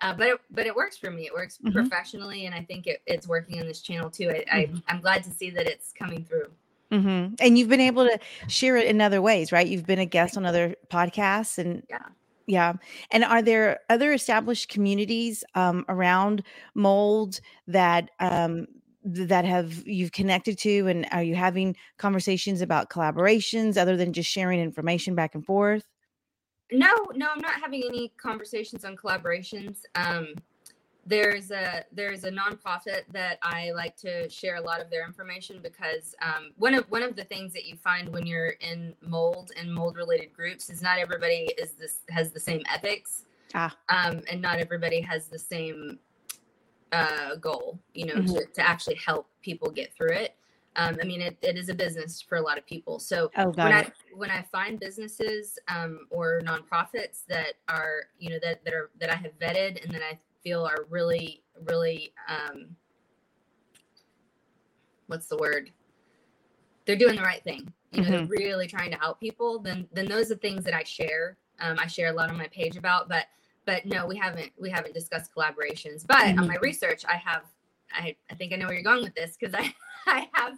uh, 0.03 0.13
but 0.13 0.27
it, 0.29 0.41
but 0.51 0.67
it 0.67 0.75
works 0.75 0.97
for 0.97 1.11
me. 1.11 1.27
It 1.27 1.33
works 1.33 1.59
mm-hmm. 1.59 1.73
professionally, 1.73 2.47
and 2.47 2.55
I 2.55 2.63
think 2.63 2.87
it, 2.87 3.01
it's 3.07 3.27
working 3.27 3.61
on 3.61 3.67
this 3.67 3.81
channel 3.81 4.11
too. 4.11 4.29
I, 4.29 4.33
mm-hmm. 4.33 4.77
I 4.89 4.95
am 4.95 5.01
glad 5.01 5.25
to 5.25 5.31
see 5.31 5.51
that 5.51 5.67
it's 5.67 5.93
coming 5.93 6.25
through. 6.25 6.49
Mm-hmm. 6.93 7.35
And 7.41 7.59
you've 7.59 7.69
been 7.69 7.81
able 7.81 8.05
to 8.05 8.19
share 8.47 8.77
it 8.77 8.87
in 8.87 9.01
other 9.01 9.21
ways, 9.21 9.53
right? 9.53 9.67
You've 9.67 9.87
been 9.87 9.99
a 9.99 10.07
guest 10.07 10.37
on 10.37 10.47
other 10.47 10.77
podcasts, 10.89 11.59
and 11.59 11.83
yeah. 11.89 12.05
Yeah. 12.47 12.75
And 13.11 13.25
are 13.25 13.43
there 13.43 13.81
other 13.91 14.13
established 14.13 14.69
communities 14.69 15.43
um, 15.55 15.85
around 15.89 16.43
mold 16.75 17.41
that 17.67 18.11
um, 18.21 18.67
that 19.07 19.45
have 19.45 19.87
you've 19.87 20.11
connected 20.11 20.59
to 20.59 20.89
and 20.89 21.07
are 21.13 21.23
you 21.23 21.37
having 21.37 21.77
conversations 21.97 22.61
about 22.61 22.91
collaborations 22.91 23.77
other 23.77 23.97
than 23.97 24.13
just 24.13 24.29
sharing 24.29 24.59
information 24.59 25.15
back 25.15 25.37
and 25.37 25.47
forth 25.47 25.85
no 26.73 26.93
no 27.15 27.29
i'm 27.33 27.41
not 27.41 27.61
having 27.61 27.85
any 27.85 28.13
conversations 28.21 28.85
on 28.85 28.97
collaborations 28.97 29.83
um 29.95 30.35
there's 31.09 31.51
a 31.53 31.85
there's 31.93 32.25
a 32.25 32.31
nonprofit 32.31 33.03
that 33.13 33.39
i 33.43 33.71
like 33.73 33.97
to 33.97 34.29
share 34.29 34.57
a 34.57 34.61
lot 34.61 34.81
of 34.81 34.91
their 34.91 35.07
information 35.07 35.61
because 35.63 36.15
um, 36.21 36.51
one 36.57 36.75
of 36.75 36.85
one 36.91 37.03
of 37.03 37.15
the 37.15 37.25
things 37.25 37.53
that 37.53 37.65
you 37.65 37.77
find 37.77 38.09
when 38.09 38.27
you're 38.27 38.55
in 38.61 38.93
mold 39.01 39.53
and 39.57 39.73
mold 39.73 39.97
related 39.97 40.33
groups 40.33 40.69
is 40.69 40.83
not 40.83 40.99
everybody 40.99 41.49
is 41.59 41.73
this 41.73 42.01
has 42.11 42.33
the 42.33 42.41
same 42.41 42.63
ethics 42.73 43.25
ah. 43.55 43.75
um, 43.89 44.21
and 44.31 44.43
not 44.43 44.59
everybody 44.59 45.01
has 45.01 45.29
the 45.29 45.39
same 45.39 45.99
uh, 46.93 47.35
goal, 47.37 47.79
you 47.95 48.07
know, 48.07 48.15
mm-hmm. 48.15 48.35
to, 48.35 48.47
to 48.55 48.69
actually 48.69 48.97
help 48.97 49.29
people 49.43 49.71
get 49.71 49.95
through 49.95 50.13
it. 50.13 50.35
Um, 50.77 50.99
I 51.01 51.07
mean, 51.07 51.23
it, 51.23 51.37
it 51.41 51.57
is 51.57 51.71
a 51.71 51.75
business 51.75 52.21
for 52.21 52.37
a 52.37 52.43
lot 52.43 52.59
of 52.59 52.67
people. 52.67 52.99
So 52.99 53.31
oh, 53.39 53.51
when. 53.51 53.73
I 53.73 53.91
when 54.15 54.31
I 54.31 54.43
find 54.43 54.79
businesses 54.79 55.59
um, 55.69 56.07
or 56.11 56.43
nonprofits 56.45 57.25
that 57.29 57.55
are, 57.69 58.09
you 58.19 58.31
know, 58.31 58.39
that 58.43 58.63
that 58.65 58.75
are 58.75 58.91
that 59.01 59.11
I 59.11 59.15
have 59.15 59.39
vetted 59.39 59.83
and 59.83 59.93
that 59.95 60.03
I 60.03 60.19
feel 60.47 60.65
are 60.65 60.87
really, 60.91 61.43
really, 61.69 62.13
um, 62.29 62.69
what's 65.09 65.27
the 65.27 65.37
word? 65.37 65.73
They're 66.85 66.95
doing 66.95 67.17
the 67.17 67.23
right 67.23 67.43
thing. 67.43 67.73
You 67.91 68.03
know, 68.03 68.09
mm-hmm. 68.09 68.17
they're 68.17 68.27
really 68.27 68.69
trying 68.69 68.93
to 68.93 68.99
help 68.99 69.19
people. 69.19 69.59
Then 69.59 69.89
then 69.93 70.07
those 70.07 70.31
are 70.31 70.37
things 70.37 70.63
that 70.65 70.75
I 70.75 70.85
share. 70.85 71.37
Um, 71.59 71.79
I 71.81 71.89
share 71.89 72.11
a 72.11 72.13
lot 72.13 72.31
on 72.31 72.37
my 72.37 72.47
page 72.49 72.77
about, 72.77 73.09
but 73.09 73.27
but 73.65 73.87
no, 73.87 74.07
we 74.07 74.17
haven't 74.17 74.53
we 74.61 74.71
haven't 74.71 74.95
discussed 74.95 75.33
collaborations. 75.35 76.07
But 76.07 76.19
mm-hmm. 76.19 76.41
on 76.41 76.47
my 76.47 76.57
research, 76.63 77.05
I 77.09 77.17
have 77.17 77.43
I 77.93 78.15
I 78.31 78.35
think 78.35 78.53
I 78.53 78.57
know 78.57 78.67
where 78.67 78.75
you're 78.75 78.85
going 78.85 79.03
with 79.03 79.15
this 79.17 79.37
because 79.39 79.55
I 79.55 79.75
I 80.07 80.29
have 80.35 80.55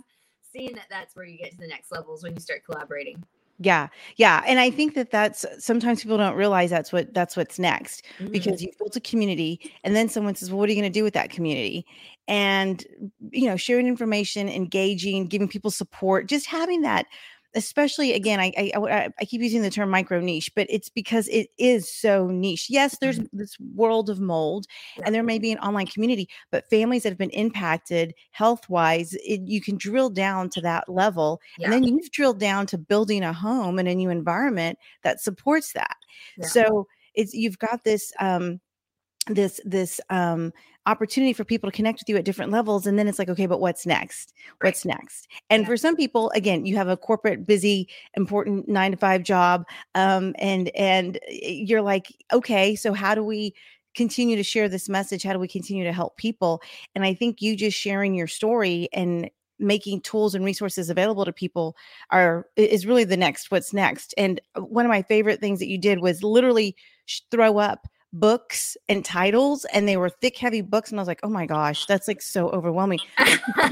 seen 0.53 0.74
that 0.74 0.87
that's 0.90 1.16
where 1.16 1.24
you 1.24 1.38
get 1.38 1.53
to 1.53 1.59
the 1.59 1.66
next 1.66 1.90
levels 1.92 2.22
when 2.22 2.35
you 2.35 2.40
start 2.40 2.62
collaborating. 2.64 3.24
Yeah. 3.59 3.88
Yeah. 4.16 4.42
And 4.47 4.61
I 4.61 4.71
think 4.71 4.94
that 4.94 5.11
that's 5.11 5.44
sometimes 5.59 6.03
people 6.03 6.16
don't 6.16 6.37
realize 6.37 6.71
that's 6.71 6.92
what 6.92 7.12
that's 7.12 7.37
what's 7.37 7.59
next 7.59 8.05
mm-hmm. 8.18 8.31
because 8.31 8.62
you've 8.62 8.79
built 8.79 8.94
a 8.94 9.01
community 9.01 9.73
and 9.83 9.97
then 9.97 10.09
someone 10.09 10.37
says, 10.37 10.51
well, 10.51 10.59
what 10.59 10.68
are 10.68 10.73
you 10.73 10.81
going 10.81 10.92
to 10.92 10.99
do 10.99 11.03
with 11.03 11.14
that 11.14 11.31
community? 11.31 11.85
And, 12.29 12.85
you 13.31 13.49
know, 13.49 13.57
sharing 13.57 13.88
information, 13.88 14.49
engaging, 14.49 15.27
giving 15.27 15.49
people 15.49 15.71
support, 15.71 16.29
just 16.29 16.47
having 16.47 16.83
that 16.83 17.07
especially 17.59 18.12
again 18.12 18.38
I, 18.38 18.53
I 18.57 19.11
i 19.21 19.25
keep 19.25 19.42
using 19.42 19.62
the 19.62 19.71
term 19.71 19.90
micro 19.90 20.21
niche 20.21 20.53
but 20.55 20.68
it's 20.71 20.88
because 20.88 21.27
it 21.29 21.49
is 21.59 21.92
so 21.92 22.29
niche 22.29 22.68
yes 22.71 22.97
there's 23.01 23.18
mm-hmm. 23.18 23.37
this 23.37 23.59
world 23.75 24.09
of 24.09 24.21
mold 24.21 24.66
and 25.05 25.12
there 25.12 25.25
may 25.25 25.40
be 25.40 25.51
an 25.51 25.59
online 25.59 25.88
community 25.88 26.29
but 26.53 26.71
families 26.71 27.03
that 27.03 27.09
have 27.11 27.18
been 27.18 27.31
impacted 27.31 28.14
health 28.31 28.68
wise 28.68 29.16
you 29.25 29.61
can 29.61 29.77
drill 29.77 30.09
down 30.09 30.49
to 30.51 30.61
that 30.61 30.88
level 30.88 31.40
yeah. 31.59 31.66
and 31.66 31.75
then 31.75 31.85
you've 31.85 32.11
drilled 32.12 32.38
down 32.38 32.64
to 32.66 32.79
building 32.79 33.25
a 33.25 33.33
home 33.33 33.79
and 33.79 33.88
a 33.88 33.94
new 33.94 34.09
environment 34.09 34.79
that 35.03 35.21
supports 35.21 35.73
that 35.73 35.97
yeah. 36.37 36.47
so 36.47 36.87
it's 37.14 37.35
you've 37.35 37.59
got 37.59 37.83
this 37.83 38.12
um 38.21 38.61
this 39.29 39.61
this 39.64 40.01
um 40.11 40.53
opportunity 40.87 41.35
for 41.35 41.45
people 41.45 41.71
to 41.71 41.77
connect 41.77 42.01
with 42.01 42.09
you 42.09 42.17
at 42.17 42.25
different 42.25 42.51
levels 42.51 42.87
and 42.87 42.99
then 42.99 43.09
it's 43.09 43.19
like 43.19 43.29
okay 43.29 43.47
but 43.47 43.61
what's 43.61 43.87
next? 43.87 44.33
What's 44.61 44.85
right. 44.85 44.95
next? 44.97 45.29
And 45.51 45.62
yeah. 45.62 45.69
for 45.69 45.77
some 45.77 45.97
people 45.97 46.31
again 46.35 46.67
you 46.67 46.77
have 46.77 46.88
a 46.88 46.97
corporate 46.97 47.47
busy 47.47 47.88
important 48.14 48.69
9 48.69 48.93
to 48.93 48.97
5 48.97 49.23
job 49.23 49.64
um 49.95 50.35
and 50.38 50.71
and 50.75 51.19
eh, 51.29 51.51
you're 51.51 51.83
like 51.83 52.14
okay 52.33 52.75
so 52.75 52.93
how 52.93 53.14
do 53.14 53.23
we 53.23 53.55
continue 53.95 54.37
to 54.37 54.45
share 54.45 54.69
this 54.69 54.88
message? 54.88 55.25
How 55.25 55.33
do 55.33 55.41
we 55.41 55.49
continue 55.49 55.83
to 55.83 55.93
help 55.93 56.17
people? 56.17 56.62
And 56.95 57.05
i 57.05 57.14
think 57.14 57.43
you 57.43 57.57
just 57.57 57.77
sharing 57.77 58.14
your 58.14 58.29
story 58.29 58.88
and 58.93 59.31
making 59.59 60.01
tools 60.01 60.35
and 60.35 60.45
resources 60.45 60.88
available 60.88 61.25
to 61.25 61.33
people 61.33 61.77
are 62.11 62.47
is 62.57 62.87
really 62.87 63.05
the 63.05 63.17
next 63.17 63.51
what's 63.51 63.73
next. 63.73 64.14
And 64.17 64.41
uh, 64.55 64.62
one 64.62 64.85
of 64.85 64.91
my 64.91 65.03
favorite 65.03 65.41
things 65.41 65.59
that 65.59 65.69
you 65.69 65.79
did 65.79 66.01
was 66.01 66.23
literally 66.23 66.77
throw 67.31 67.59
up 67.59 67.88
books 68.12 68.77
and 68.88 69.05
titles 69.05 69.66
and 69.66 69.87
they 69.87 69.97
were 69.97 70.09
thick 70.09 70.37
heavy 70.38 70.62
books 70.62 70.90
and 70.90 70.99
i 70.99 71.03
was 71.03 71.09
like 71.09 71.21
oh 71.23 71.29
my 71.29 71.44
gosh 71.44 71.85
that's 71.87 72.09
like 72.09 72.23
so 72.23 72.49
overwhelming. 72.51 73.01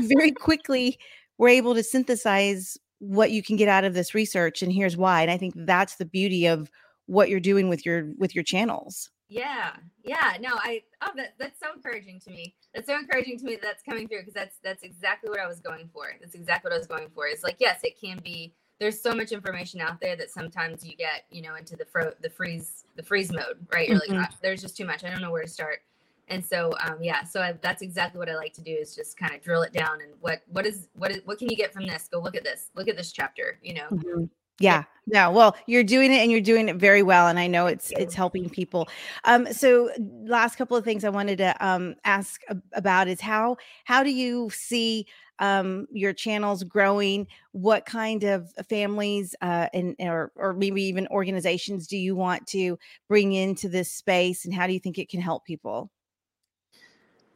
Very 0.01 0.33
quickly 0.33 0.99
we're 1.38 1.49
able 1.49 1.75
to 1.75 1.83
synthesize 1.83 2.77
what 2.99 3.31
you 3.31 3.42
can 3.42 3.57
get 3.57 3.68
out 3.68 3.85
of 3.85 3.94
this 3.94 4.14
research 4.14 4.62
and 4.62 4.72
here's 4.72 4.96
why 4.96 5.22
and 5.22 5.31
i 5.31 5.38
think 5.38 5.55
that's 5.57 5.96
the 5.96 6.05
beauty 6.05 6.46
of 6.46 6.70
what 7.07 7.29
you're 7.29 7.40
doing 7.40 7.68
with 7.68 7.87
your 7.87 8.11
with 8.18 8.35
your 8.35 8.44
channels. 8.44 9.11
Yeah 9.29 9.72
yeah 10.05 10.37
no 10.40 10.51
i 10.55 10.83
oh 11.03 11.11
that, 11.16 11.35
that's 11.38 11.59
so 11.59 11.68
encouraging 11.75 12.20
to 12.20 12.31
me. 12.31 12.55
That's 12.75 12.87
so 12.87 12.96
encouraging 12.96 13.38
to 13.38 13.44
me 13.44 13.53
that 13.53 13.62
that's 13.62 13.83
coming 13.83 14.07
through 14.07 14.20
because 14.20 14.35
that's 14.35 14.59
that's 14.62 14.83
exactly 14.83 15.31
what 15.31 15.40
i 15.40 15.46
was 15.46 15.61
going 15.61 15.88
for. 15.92 16.12
That's 16.20 16.35
exactly 16.35 16.68
what 16.68 16.75
i 16.75 16.79
was 16.79 16.87
going 16.87 17.09
for. 17.14 17.27
It's 17.27 17.42
like 17.42 17.57
yes 17.59 17.81
it 17.85 17.99
can 17.99 18.20
be 18.22 18.53
there's 18.78 19.00
so 19.00 19.14
much 19.14 19.32
information 19.32 19.80
out 19.80 20.00
there 20.00 20.16
that 20.16 20.30
sometimes 20.30 20.84
you 20.84 20.96
get 20.96 21.24
you 21.30 21.42
know 21.42 21.54
into 21.56 21.76
the 21.76 21.84
fro 21.84 22.12
the 22.22 22.30
freeze 22.30 22.84
the 22.96 23.02
freeze 23.02 23.32
mode 23.32 23.66
right 23.72 23.88
you're 23.88 23.98
mm-hmm. 24.00 24.16
like 24.16 24.28
ah, 24.30 24.36
there's 24.42 24.60
just 24.60 24.76
too 24.76 24.84
much 24.84 25.04
i 25.04 25.10
don't 25.10 25.20
know 25.20 25.30
where 25.30 25.42
to 25.42 25.48
start 25.48 25.80
and 26.28 26.44
so 26.44 26.72
um, 26.84 26.96
yeah 27.00 27.24
so 27.24 27.40
I, 27.40 27.52
that's 27.60 27.82
exactly 27.82 28.18
what 28.18 28.28
i 28.28 28.34
like 28.34 28.52
to 28.54 28.62
do 28.62 28.72
is 28.72 28.94
just 28.94 29.16
kind 29.16 29.34
of 29.34 29.42
drill 29.42 29.62
it 29.62 29.72
down 29.72 30.00
and 30.02 30.12
what 30.20 30.42
what 30.48 30.66
is 30.66 30.88
what 30.94 31.10
is 31.10 31.20
what 31.24 31.38
can 31.38 31.48
you 31.48 31.56
get 31.56 31.72
from 31.72 31.86
this 31.86 32.08
go 32.10 32.20
look 32.20 32.36
at 32.36 32.44
this 32.44 32.70
look 32.74 32.88
at 32.88 32.96
this 32.96 33.12
chapter 33.12 33.58
you 33.62 33.74
know 33.74 33.88
mm-hmm. 33.90 34.24
Yeah. 34.58 34.84
No. 35.06 35.30
Well, 35.30 35.56
you're 35.66 35.84
doing 35.84 36.12
it 36.12 36.16
and 36.16 36.32
you're 36.32 36.40
doing 36.40 36.68
it 36.68 36.76
very 36.76 37.02
well. 37.02 37.28
And 37.28 37.38
I 37.38 37.46
know 37.46 37.66
it's 37.66 37.92
it's 37.92 38.14
helping 38.14 38.48
people. 38.48 38.88
Um, 39.24 39.52
so 39.52 39.90
last 40.24 40.56
couple 40.56 40.76
of 40.76 40.84
things 40.84 41.04
I 41.04 41.10
wanted 41.10 41.38
to 41.38 41.54
um 41.64 41.94
ask 42.04 42.40
about 42.72 43.06
is 43.06 43.20
how 43.20 43.58
how 43.84 44.02
do 44.02 44.10
you 44.10 44.50
see 44.50 45.06
um, 45.38 45.87
your 45.92 46.12
channels 46.12 46.62
growing? 46.64 47.27
What 47.53 47.87
kind 47.87 48.25
of 48.25 48.53
families 48.68 49.35
uh, 49.40 49.68
and 49.72 49.96
or 50.01 50.33
or 50.37 50.53
maybe 50.53 50.83
even 50.85 51.07
organizations 51.09 51.87
do 51.87 51.96
you 51.96 52.14
want 52.14 52.46
to 52.49 52.79
bring 53.09 53.33
into 53.33 53.68
this 53.68 53.92
space, 53.92 54.44
and 54.44 54.55
how 54.55 54.66
do 54.66 54.72
you 54.72 54.81
think 54.81 54.99
it 54.99 55.09
can 55.09 55.20
help 55.20 55.44
people? 55.44 55.90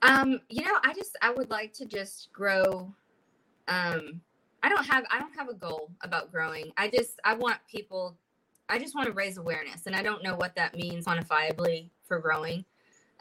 Um, 0.03 0.41
you 0.49 0.63
know, 0.63 0.79
I 0.83 0.95
just 0.95 1.17
I 1.23 1.33
would 1.33 1.51
like 1.51 1.73
to 1.75 1.87
just 1.87 2.33
grow. 2.33 2.95
Um, 3.69 4.21
I 4.63 4.69
don't 4.69 4.85
have 4.87 5.05
I 5.11 5.19
don't 5.19 5.35
have 5.35 5.49
a 5.49 5.55
goal 5.55 5.91
about 6.03 6.31
growing. 6.33 6.73
I 6.77 6.89
just 6.89 7.21
I 7.25 7.35
want 7.35 7.59
people. 7.71 8.17
I 8.69 8.79
just 8.79 8.95
want 8.95 9.09
to 9.09 9.13
raise 9.13 9.37
awareness, 9.37 9.87
and 9.87 9.97
I 9.97 10.03
don't 10.03 10.23
know 10.23 10.37
what 10.37 10.55
that 10.57 10.77
means 10.77 11.07
quantifiably 11.07 11.91
for 12.05 12.19
growing. 12.19 12.65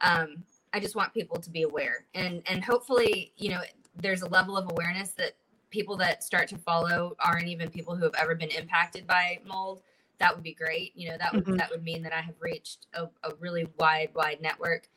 Um, 0.02 0.44
I 0.74 0.80
just 0.80 0.96
want 0.96 1.14
people 1.14 1.38
to 1.38 1.50
be 1.50 1.64
aware, 1.64 2.06
and 2.14 2.42
and 2.48 2.64
hopefully, 2.64 3.34
you 3.38 3.50
know, 3.50 3.62
there's 3.96 4.22
a 4.22 4.30
level 4.30 4.58
of 4.58 4.70
awareness 4.72 5.12
that 5.12 5.34
people 5.70 5.98
that 5.98 6.24
start 6.24 6.48
to 6.50 6.58
follow 6.58 7.16
aren't 7.20 7.48
even 7.48 7.70
people 7.70 7.96
who 7.96 8.04
have 8.04 8.16
ever 8.20 8.36
been 8.36 8.50
impacted 8.50 9.06
by 9.06 9.40
mold 9.46 9.82
that 10.20 10.36
would 10.36 10.44
be 10.44 10.54
great. 10.54 10.92
You 10.96 11.10
know, 11.10 11.18
that 11.18 11.34
would 11.34 11.46
mm-hmm. 11.46 11.58
that 11.58 11.72
would 11.72 11.84
mean 11.84 12.04
that 12.04 12.14
I 12.14 12.22
have 12.22 12.36
reached 12.40 12.88
a, 12.94 13.06
a 13.24 13.34
really 13.40 13.68
wide, 13.78 14.10
wide 14.14 14.42
network. 14.42 14.88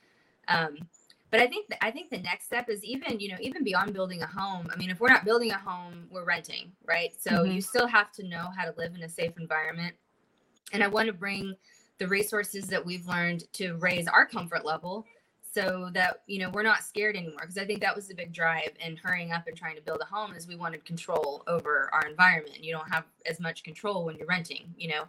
Um, 0.48 0.76
but 1.30 1.40
I 1.40 1.46
think 1.46 1.66
I 1.80 1.90
think 1.90 2.10
the 2.10 2.18
next 2.18 2.46
step 2.46 2.68
is 2.68 2.84
even 2.84 3.18
you 3.18 3.30
know 3.30 3.38
even 3.40 3.64
beyond 3.64 3.94
building 3.94 4.22
a 4.22 4.26
home. 4.26 4.68
I 4.72 4.76
mean, 4.76 4.90
if 4.90 5.00
we're 5.00 5.08
not 5.08 5.24
building 5.24 5.52
a 5.52 5.58
home, 5.58 6.06
we're 6.10 6.24
renting, 6.24 6.72
right? 6.84 7.12
So 7.18 7.30
mm-hmm. 7.30 7.52
you 7.52 7.60
still 7.60 7.86
have 7.86 8.12
to 8.12 8.28
know 8.28 8.50
how 8.56 8.64
to 8.64 8.74
live 8.76 8.94
in 8.94 9.02
a 9.02 9.08
safe 9.08 9.32
environment. 9.38 9.94
And 10.72 10.82
I 10.82 10.88
want 10.88 11.06
to 11.06 11.12
bring 11.12 11.54
the 11.98 12.08
resources 12.08 12.66
that 12.66 12.84
we've 12.84 13.06
learned 13.06 13.44
to 13.54 13.74
raise 13.74 14.08
our 14.08 14.26
comfort 14.26 14.64
level 14.64 15.06
so 15.52 15.90
that 15.92 16.22
you 16.26 16.38
know 16.38 16.50
we're 16.50 16.62
not 16.62 16.82
scared 16.82 17.16
anymore 17.16 17.40
because 17.40 17.58
i 17.58 17.64
think 17.64 17.80
that 17.80 17.94
was 17.94 18.08
the 18.08 18.14
big 18.14 18.32
drive 18.32 18.70
in 18.84 18.96
hurrying 18.96 19.32
up 19.32 19.46
and 19.46 19.56
trying 19.56 19.76
to 19.76 19.82
build 19.82 20.00
a 20.00 20.04
home 20.04 20.34
is 20.34 20.46
we 20.46 20.56
wanted 20.56 20.84
control 20.84 21.42
over 21.46 21.90
our 21.92 22.06
environment 22.08 22.62
you 22.62 22.72
don't 22.72 22.90
have 22.90 23.04
as 23.26 23.38
much 23.40 23.62
control 23.62 24.04
when 24.04 24.16
you're 24.16 24.26
renting 24.26 24.72
you 24.76 24.88
know? 24.88 25.04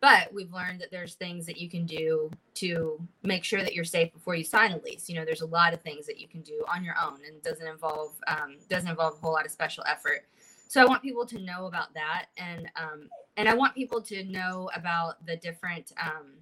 But 0.00 0.32
we've 0.32 0.52
learned 0.52 0.80
that 0.82 0.90
there's 0.90 1.14
things 1.14 1.46
that 1.46 1.56
you 1.56 1.70
can 1.70 1.86
do 1.86 2.30
to 2.54 3.00
make 3.22 3.44
sure 3.44 3.62
that 3.62 3.74
you're 3.74 3.84
safe 3.84 4.12
before 4.12 4.34
you 4.34 4.44
sign 4.44 4.72
a 4.72 4.78
lease. 4.78 5.08
You 5.08 5.16
know 5.16 5.24
there's 5.24 5.40
a 5.40 5.46
lot 5.46 5.72
of 5.72 5.80
things 5.80 6.06
that 6.06 6.18
you 6.18 6.28
can 6.28 6.42
do 6.42 6.64
on 6.68 6.84
your 6.84 6.94
own 7.02 7.18
and 7.26 7.42
doesn't 7.42 7.66
involve 7.66 8.12
um, 8.26 8.56
doesn't 8.68 8.88
involve 8.88 9.14
a 9.14 9.16
whole 9.16 9.32
lot 9.32 9.46
of 9.46 9.50
special 9.50 9.84
effort. 9.88 10.26
So 10.68 10.82
i 10.82 10.84
want 10.84 11.02
people 11.02 11.24
to 11.26 11.38
know 11.38 11.66
about 11.66 11.94
that 11.94 12.26
and 12.36 12.68
um, 12.76 13.08
and 13.36 13.48
i 13.48 13.54
want 13.54 13.74
people 13.74 14.02
to 14.02 14.24
know 14.24 14.68
about 14.74 15.24
the 15.24 15.36
different 15.36 15.92
um, 16.02 16.32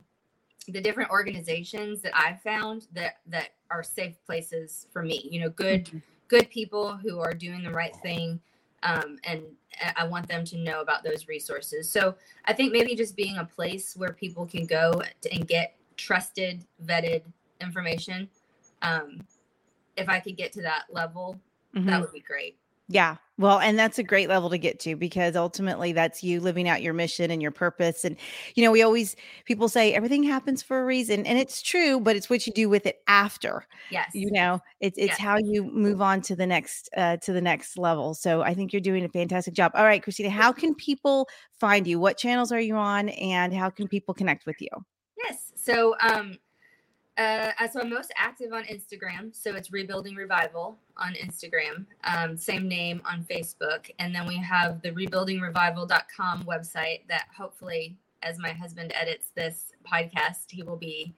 the 0.73 0.81
different 0.81 1.11
organizations 1.11 2.01
that 2.03 2.13
I've 2.15 2.41
found 2.43 2.87
that 2.93 3.19
that 3.27 3.51
are 3.71 3.83
safe 3.83 4.15
places 4.25 4.87
for 4.93 5.03
me. 5.03 5.29
You 5.31 5.41
know, 5.41 5.51
good 5.51 5.87
mm-hmm. 5.87 5.99
good 6.29 6.49
people 6.51 6.97
who 6.97 7.21
are 7.21 7.35
doing 7.35 7.63
the 7.63 7.71
right 7.71 7.95
thing, 7.97 8.41
um, 8.83 9.19
and 9.25 9.43
I 9.97 10.07
want 10.07 10.29
them 10.29 10.45
to 10.47 10.57
know 10.59 10.81
about 10.81 11.05
those 11.05 11.29
resources. 11.29 11.91
So 11.91 12.15
I 12.45 12.53
think 12.53 12.73
maybe 12.73 12.95
just 12.95 13.17
being 13.17 13.39
a 13.39 13.45
place 13.45 13.97
where 13.97 14.13
people 14.13 14.47
can 14.47 14.67
go 14.67 15.03
and 15.31 15.47
get 15.47 15.77
trusted, 15.97 16.65
vetted 16.85 17.23
information. 17.61 18.29
Um, 18.83 19.21
if 19.97 20.09
I 20.09 20.21
could 20.21 20.37
get 20.37 20.53
to 20.53 20.63
that 20.63 20.85
level, 20.91 21.41
mm-hmm. 21.75 21.87
that 21.89 22.01
would 22.01 22.13
be 22.13 22.21
great. 22.21 22.57
Yeah. 22.89 23.17
Well, 23.37 23.59
and 23.59 23.77
that's 23.77 23.99
a 23.99 24.05
great 24.05 24.29
level 24.29 24.49
to 24.51 24.59
get 24.59 24.79
to 24.81 24.95
because 24.95 25.35
ultimately 25.35 25.93
that's 25.93 26.23
you 26.23 26.41
living 26.41 26.69
out 26.69 26.83
your 26.83 26.93
mission 26.93 27.33
and 27.33 27.43
your 27.43 27.51
purpose. 27.51 28.05
And, 28.05 28.17
you 28.55 28.63
know, 28.63 28.71
we 28.71 28.83
always, 28.83 29.17
people 29.45 29.69
say 29.69 29.93
everything 29.93 30.23
happens 30.23 30.63
for 30.63 30.81
a 30.81 30.85
reason. 30.85 31.27
And 31.27 31.37
it's 31.37 31.61
true, 31.61 31.99
but 31.99 32.15
it's 32.15 32.31
what 32.31 32.47
you 32.47 32.53
do 32.53 32.69
with 32.69 32.87
it 32.87 32.99
after. 33.09 33.67
Yes. 33.91 34.11
You 34.15 34.31
know, 34.31 34.61
it's, 34.79 34.97
it's 34.99 35.09
yes. 35.09 35.19
how 35.19 35.39
you 35.39 35.65
move 35.65 36.01
on 36.01 36.21
to 36.23 36.37
the 36.37 36.47
next, 36.47 36.89
uh, 36.97 37.17
to 37.19 37.33
the 37.33 37.41
next 37.41 37.77
level. 37.77 38.15
So 38.15 38.43
I 38.43 38.55
think 38.55 38.73
you're 38.73 38.81
doing 38.81 39.05
a 39.05 39.09
fantastic 39.09 39.55
job. 39.55 39.73
All 39.75 39.85
right, 39.85 40.03
Christina, 40.03 40.31
how 40.31 40.53
can 40.53 40.73
people 40.75 41.29
find 41.59 41.89
you? 41.89 41.99
What 41.99 42.17
channels 42.17 42.53
are 42.53 42.61
you 42.61 42.77
on 42.77 43.09
and 43.09 43.53
how 43.53 43.69
can 43.69 43.89
people 43.89 44.15
connect 44.15 44.47
with 44.47 44.61
you? 44.61 44.69
Yes. 45.19 45.53
So, 45.57 45.97
um, 46.03 46.39
uh, 47.17 47.69
so 47.69 47.81
I'm 47.81 47.91
most 47.91 48.13
active 48.17 48.53
on 48.53 48.65
Instagram. 48.65 49.35
So 49.35 49.55
it's 49.55 49.73
Rebuilding 49.73 50.17
Revival 50.17 50.79
on 50.97 51.15
Instagram. 51.15 51.87
Um, 52.03 52.37
same 52.37 52.67
name 52.67 53.03
on 53.05 53.25
Facebook. 53.25 53.91
And 53.99 54.15
then 54.15 54.27
we 54.27 54.37
have 54.37 54.83
the 54.83 54.91
rebuildingrevival.com 54.91 56.43
website 56.45 57.01
that 57.09 57.27
hopefully, 57.37 57.97
as 58.23 58.39
my 58.39 58.51
husband 58.51 58.93
edits 58.95 59.31
this 59.35 59.73
podcast, 59.91 60.51
he 60.51 60.63
will 60.63 60.77
be 60.77 61.15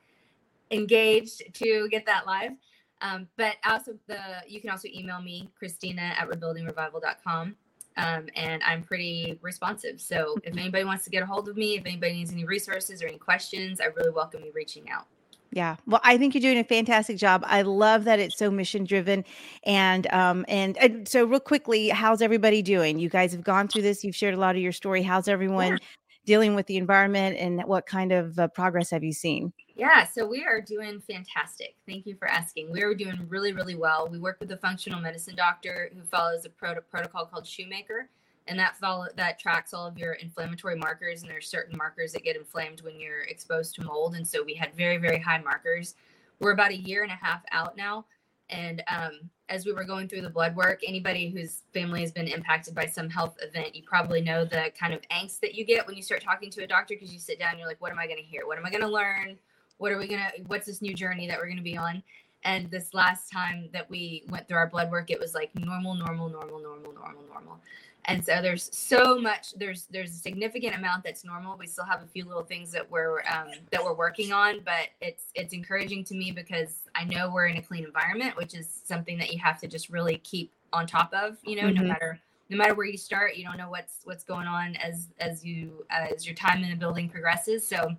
engaged 0.71 1.55
to 1.55 1.89
get 1.91 2.05
that 2.07 2.27
live. 2.27 2.53
Um, 3.01 3.29
but 3.37 3.57
also 3.65 3.95
the 4.07 4.19
you 4.47 4.61
can 4.61 4.71
also 4.71 4.89
email 4.93 5.21
me, 5.21 5.51
Christina 5.59 6.15
at 6.19 6.29
rebuildingrevival.com. 6.29 7.57
Um, 7.99 8.27
and 8.35 8.63
I'm 8.63 8.83
pretty 8.83 9.39
responsive. 9.41 10.03
So 10.03 10.37
if 10.45 10.55
anybody 10.57 10.85
wants 10.85 11.05
to 11.05 11.11
get 11.11 11.23
a 11.23 11.27
hold 11.27 11.49
of 11.49 11.57
me, 11.57 11.77
if 11.77 11.87
anybody 11.87 12.13
needs 12.13 12.31
any 12.31 12.45
resources 12.45 13.03
or 13.03 13.07
any 13.07 13.17
questions, 13.17 13.81
I 13.81 13.87
really 13.87 14.11
welcome 14.11 14.43
you 14.45 14.53
reaching 14.55 14.91
out. 14.91 15.07
Yeah. 15.53 15.77
Well, 15.87 16.01
I 16.05 16.19
think 16.19 16.35
you're 16.35 16.43
doing 16.43 16.59
a 16.59 16.65
fantastic 16.65 17.17
job. 17.17 17.43
I 17.47 17.63
love 17.63 18.05
that 18.05 18.19
it's 18.19 18.37
so 18.37 18.51
mission 18.51 18.85
driven. 18.85 19.25
And 19.65 20.07
um 20.13 20.45
and, 20.49 20.77
and 20.79 21.09
so 21.09 21.25
real 21.25 21.41
quickly, 21.41 21.89
how's 21.89 22.23
everybody 22.23 22.63
doing? 22.63 22.99
You 22.99 23.09
guys 23.09 23.33
have 23.33 23.45
gone 23.45 23.69
through 23.69 23.83
this. 23.83 24.05
You've 24.05 24.17
shared 24.17 24.35
a 24.35 24.39
lot 24.39 24.57
of 24.57 24.63
your 24.63 24.73
story. 24.73 25.03
How's 25.03 25.29
everyone 25.29 25.73
yeah. 25.73 25.79
dealing 26.25 26.55
with 26.55 26.67
the 26.67 26.77
environment 26.77 27.37
and 27.39 27.63
what 27.65 27.87
kind 27.87 28.13
of 28.13 28.39
uh, 28.39 28.49
progress 28.49 28.91
have 28.91 29.05
you 29.05 29.13
seen? 29.13 29.53
Yeah, 29.77 30.07
so 30.07 30.27
we 30.27 30.43
are 30.43 30.63
doing 30.63 31.01
fantastic. 31.01 31.77
Thank 31.87 32.07
you 32.07 32.17
for 32.17 32.27
asking. 32.27 32.73
We 32.73 32.83
are 32.83 32.95
doing 32.95 33.27
really, 33.29 33.53
really 33.53 33.75
well. 33.75 34.09
We 34.11 34.19
work 34.19 34.39
with 34.41 34.51
a 34.53 34.57
functional 34.57 35.01
medicine 35.01 35.37
doctor 35.37 35.91
who 35.95 36.03
follows 36.05 36.47
a 36.47 36.49
protocol 36.49 37.27
called 37.27 37.47
Shoemaker 37.47 38.09
and 38.49 38.59
that 38.59 38.77
follow 38.77 39.07
that 39.17 39.39
tracks 39.39 39.75
all 39.75 39.87
of 39.87 39.99
your 39.99 40.15
inflammatory 40.15 40.77
markers 40.77 41.23
and 41.23 41.31
there's 41.31 41.49
certain 41.49 41.77
markers 41.77 42.13
that 42.13 42.23
get 42.23 42.37
inflamed 42.37 42.81
when 42.83 42.99
you're 43.01 43.23
exposed 43.23 43.75
to 43.75 43.85
mold 43.85 44.15
and 44.15 44.27
so 44.27 44.43
we 44.43 44.55
had 44.55 44.75
very 44.75 44.97
very 44.97 45.19
high 45.19 45.41
markers. 45.41 45.95
We're 46.39 46.53
about 46.53 46.71
a 46.71 46.77
year 46.77 47.03
and 47.03 47.11
a 47.11 47.17
half 47.17 47.43
out 47.51 47.77
now 47.77 48.05
and 48.51 48.83
um, 48.89 49.31
as 49.49 49.65
we 49.65 49.73
were 49.73 49.85
going 49.85 50.09
through 50.09 50.21
the 50.21 50.31
blood 50.31 50.55
work 50.55 50.81
anybody 50.87 51.29
whose 51.29 51.63
family 51.73 52.01
has 52.01 52.13
been 52.13 52.29
impacted 52.29 52.75
by 52.75 52.87
some 52.87 53.09
health 53.09 53.37
event 53.43 53.75
you 53.75 53.83
probably 53.83 54.21
know 54.21 54.45
the 54.45 54.71
kind 54.79 54.93
of 54.95 55.01
angst 55.11 55.41
that 55.41 55.55
you 55.55 55.65
get 55.65 55.87
when 55.87 55.97
you 55.97 56.03
start 56.03 56.23
talking 56.23 56.51
to 56.51 56.63
a 56.63 56.67
doctor 56.67 56.95
because 56.95 57.13
you 57.13 57.19
sit 57.19 57.39
down 57.39 57.59
you're 57.59 57.67
like 57.67 57.81
what 57.81 57.91
am 57.91 57.99
i 57.99 58.07
going 58.07 58.19
to 58.19 58.25
hear? 58.25 58.47
What 58.47 58.59
am 58.59 58.67
i 58.67 58.71
going 58.71 58.83
to 58.83 58.89
learn? 58.89 59.37
What 59.79 59.93
are 59.93 59.99
we 59.99 60.09
going 60.09 60.21
to 60.21 60.43
what's 60.47 60.67
this 60.67 60.81
new 60.81 60.95
journey 60.95 61.27
that 61.27 61.39
we're 61.39 61.47
going 61.47 61.57
to 61.57 61.63
be 61.63 61.77
on 61.77 62.03
and 62.45 62.71
this 62.71 62.95
last 62.95 63.31
time 63.31 63.69
that 63.73 63.89
we 63.91 64.25
went 64.29 64.47
through 64.47 64.57
our 64.57 64.69
blood 64.69 64.91
work 64.91 65.11
it 65.11 65.19
was 65.19 65.35
like 65.35 65.51
normal 65.55 65.95
normal 65.95 66.29
normal 66.29 66.61
normal 66.61 66.93
normal 66.93 67.23
normal. 67.33 67.61
And 68.09 68.25
so 68.25 68.41
there's 68.41 68.71
so 68.73 69.19
much 69.19 69.53
there's 69.55 69.87
there's 69.87 70.11
a 70.11 70.19
significant 70.19 70.77
amount 70.77 71.03
that's 71.03 71.25
normal. 71.25 71.57
We 71.59 71.67
still 71.67 71.85
have 71.85 72.03
a 72.03 72.07
few 72.07 72.25
little 72.25 72.45
things 72.45 72.71
that 72.71 72.89
we're 72.89 73.19
um, 73.23 73.49
that 73.73 73.83
we're 73.85 73.95
working 73.97 74.33
on 74.33 74.61
but 74.65 74.89
it's 75.01 75.25
it's 75.35 75.53
encouraging 75.53 76.05
to 76.05 76.15
me 76.15 76.31
because 76.31 76.83
i 76.95 77.05
know 77.05 77.31
we're 77.31 77.47
in 77.47 77.57
a 77.57 77.63
clean 77.63 77.85
environment 77.85 78.37
which 78.37 78.55
is 78.55 78.83
something 78.85 79.19
that 79.19 79.33
you 79.33 79.39
have 79.39 79.61
to 79.61 79.67
just 79.67 79.91
really 79.91 80.19
keep 80.19 80.53
on 80.73 80.87
top 80.87 81.13
of 81.13 81.37
you 81.45 81.57
know 81.57 81.65
mm-hmm. 81.65 81.83
no 81.83 81.89
matter 81.89 82.21
no 82.49 82.57
matter 82.57 82.75
where 82.75 82.87
you 82.87 82.97
start 82.97 83.37
you 83.37 83.45
don't 83.45 83.57
know 83.57 83.71
what's 83.71 84.01
what's 84.05 84.25
going 84.25 84.47
on 84.47 84.77
as 84.77 85.09
as 85.19 85.45
you 85.45 85.85
as 85.91 86.27
your 86.27 86.35
time 86.35 86.63
in 86.63 86.71
the 86.71 86.77
building 86.77 87.09
progresses. 87.09 87.67
So 87.67 87.95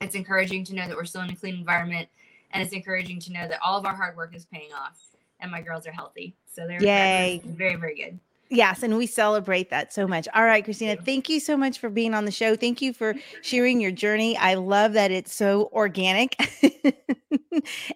it's 0.00 0.14
encouraging 0.14 0.64
to 0.64 0.74
know 0.74 0.86
that 0.88 0.96
we're 0.96 1.04
still 1.04 1.22
in 1.22 1.30
a 1.30 1.36
clean 1.36 1.54
environment 1.54 2.08
and 2.50 2.62
it's 2.62 2.72
encouraging 2.72 3.20
to 3.20 3.32
know 3.32 3.46
that 3.48 3.58
all 3.62 3.78
of 3.78 3.86
our 3.86 3.94
hard 3.94 4.16
work 4.16 4.34
is 4.34 4.46
paying 4.46 4.72
off 4.72 4.98
and 5.40 5.50
my 5.50 5.60
girls 5.60 5.86
are 5.86 5.92
healthy 5.92 6.36
so 6.46 6.66
they're 6.66 6.80
Yay. 6.80 7.42
very 7.44 7.76
very 7.76 7.96
good 7.96 8.18
Yes, 8.48 8.84
and 8.84 8.96
we 8.96 9.06
celebrate 9.06 9.70
that 9.70 9.92
so 9.92 10.06
much. 10.06 10.28
All 10.32 10.44
right, 10.44 10.62
Christina, 10.62 10.96
thank 10.96 11.28
you 11.28 11.40
so 11.40 11.56
much 11.56 11.80
for 11.80 11.90
being 11.90 12.14
on 12.14 12.24
the 12.24 12.30
show. 12.30 12.54
Thank 12.54 12.80
you 12.80 12.92
for 12.92 13.14
sharing 13.42 13.80
your 13.80 13.90
journey. 13.90 14.36
I 14.36 14.54
love 14.54 14.92
that 14.92 15.10
it's 15.10 15.34
so 15.34 15.68
organic, 15.72 16.36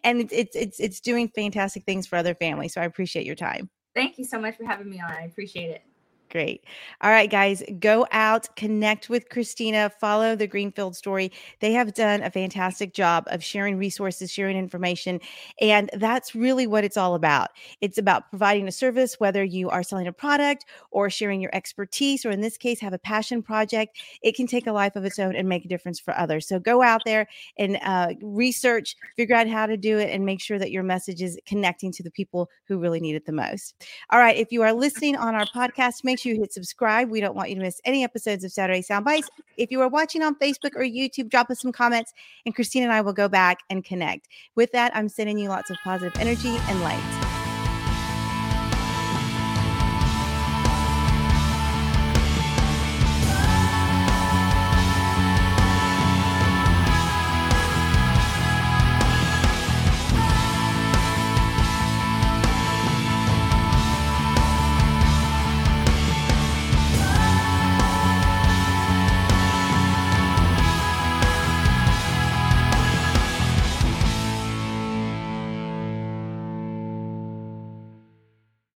and 0.04 0.20
it's, 0.20 0.32
it's 0.32 0.56
it's 0.56 0.80
it's 0.80 1.00
doing 1.00 1.28
fantastic 1.28 1.84
things 1.84 2.06
for 2.06 2.16
other 2.16 2.34
families. 2.34 2.74
So 2.74 2.80
I 2.80 2.84
appreciate 2.84 3.26
your 3.26 3.36
time. 3.36 3.70
Thank 3.94 4.18
you 4.18 4.24
so 4.24 4.40
much 4.40 4.56
for 4.56 4.64
having 4.64 4.90
me 4.90 5.00
on. 5.00 5.10
I 5.12 5.22
appreciate 5.22 5.70
it. 5.70 5.82
Great. 6.30 6.62
All 7.00 7.10
right, 7.10 7.28
guys, 7.28 7.60
go 7.80 8.06
out, 8.12 8.54
connect 8.54 9.08
with 9.08 9.28
Christina, 9.30 9.90
follow 10.00 10.36
the 10.36 10.46
Greenfield 10.46 10.94
story. 10.94 11.32
They 11.58 11.72
have 11.72 11.92
done 11.92 12.22
a 12.22 12.30
fantastic 12.30 12.94
job 12.94 13.24
of 13.26 13.42
sharing 13.42 13.76
resources, 13.78 14.30
sharing 14.30 14.56
information. 14.56 15.20
And 15.60 15.90
that's 15.94 16.36
really 16.36 16.68
what 16.68 16.84
it's 16.84 16.96
all 16.96 17.16
about. 17.16 17.48
It's 17.80 17.98
about 17.98 18.30
providing 18.30 18.68
a 18.68 18.72
service, 18.72 19.18
whether 19.18 19.42
you 19.42 19.70
are 19.70 19.82
selling 19.82 20.06
a 20.06 20.12
product 20.12 20.66
or 20.92 21.10
sharing 21.10 21.40
your 21.40 21.50
expertise, 21.52 22.24
or 22.24 22.30
in 22.30 22.42
this 22.42 22.56
case, 22.56 22.78
have 22.78 22.92
a 22.92 22.98
passion 22.98 23.42
project. 23.42 23.98
It 24.22 24.36
can 24.36 24.46
take 24.46 24.68
a 24.68 24.72
life 24.72 24.94
of 24.94 25.04
its 25.04 25.18
own 25.18 25.34
and 25.34 25.48
make 25.48 25.64
a 25.64 25.68
difference 25.68 25.98
for 25.98 26.16
others. 26.16 26.46
So 26.46 26.60
go 26.60 26.80
out 26.80 27.02
there 27.04 27.26
and 27.58 27.76
uh, 27.82 28.14
research, 28.22 28.94
figure 29.16 29.34
out 29.34 29.48
how 29.48 29.66
to 29.66 29.76
do 29.76 29.98
it, 29.98 30.10
and 30.10 30.24
make 30.24 30.40
sure 30.40 30.60
that 30.60 30.70
your 30.70 30.84
message 30.84 31.22
is 31.22 31.36
connecting 31.44 31.90
to 31.90 32.04
the 32.04 32.10
people 32.12 32.48
who 32.66 32.78
really 32.78 33.00
need 33.00 33.16
it 33.16 33.26
the 33.26 33.32
most. 33.32 33.74
All 34.10 34.20
right. 34.20 34.36
If 34.36 34.52
you 34.52 34.62
are 34.62 34.72
listening 34.72 35.16
on 35.16 35.34
our 35.34 35.46
podcast, 35.46 36.04
make 36.04 36.19
you 36.24 36.36
hit 36.36 36.52
subscribe. 36.52 37.10
We 37.10 37.20
don't 37.20 37.34
want 37.34 37.50
you 37.50 37.56
to 37.56 37.62
miss 37.62 37.80
any 37.84 38.04
episodes 38.04 38.44
of 38.44 38.52
Saturday 38.52 38.82
Soundbites. 38.82 39.28
If 39.56 39.70
you 39.70 39.80
are 39.80 39.88
watching 39.88 40.22
on 40.22 40.34
Facebook 40.36 40.74
or 40.74 40.82
YouTube, 40.82 41.30
drop 41.30 41.50
us 41.50 41.60
some 41.60 41.72
comments, 41.72 42.12
and 42.46 42.54
Christine 42.54 42.82
and 42.82 42.92
I 42.92 43.00
will 43.00 43.12
go 43.12 43.28
back 43.28 43.58
and 43.70 43.84
connect. 43.84 44.28
With 44.54 44.72
that, 44.72 44.94
I'm 44.94 45.08
sending 45.08 45.38
you 45.38 45.48
lots 45.48 45.70
of 45.70 45.76
positive 45.84 46.18
energy 46.20 46.56
and 46.68 46.80
light. 46.80 47.29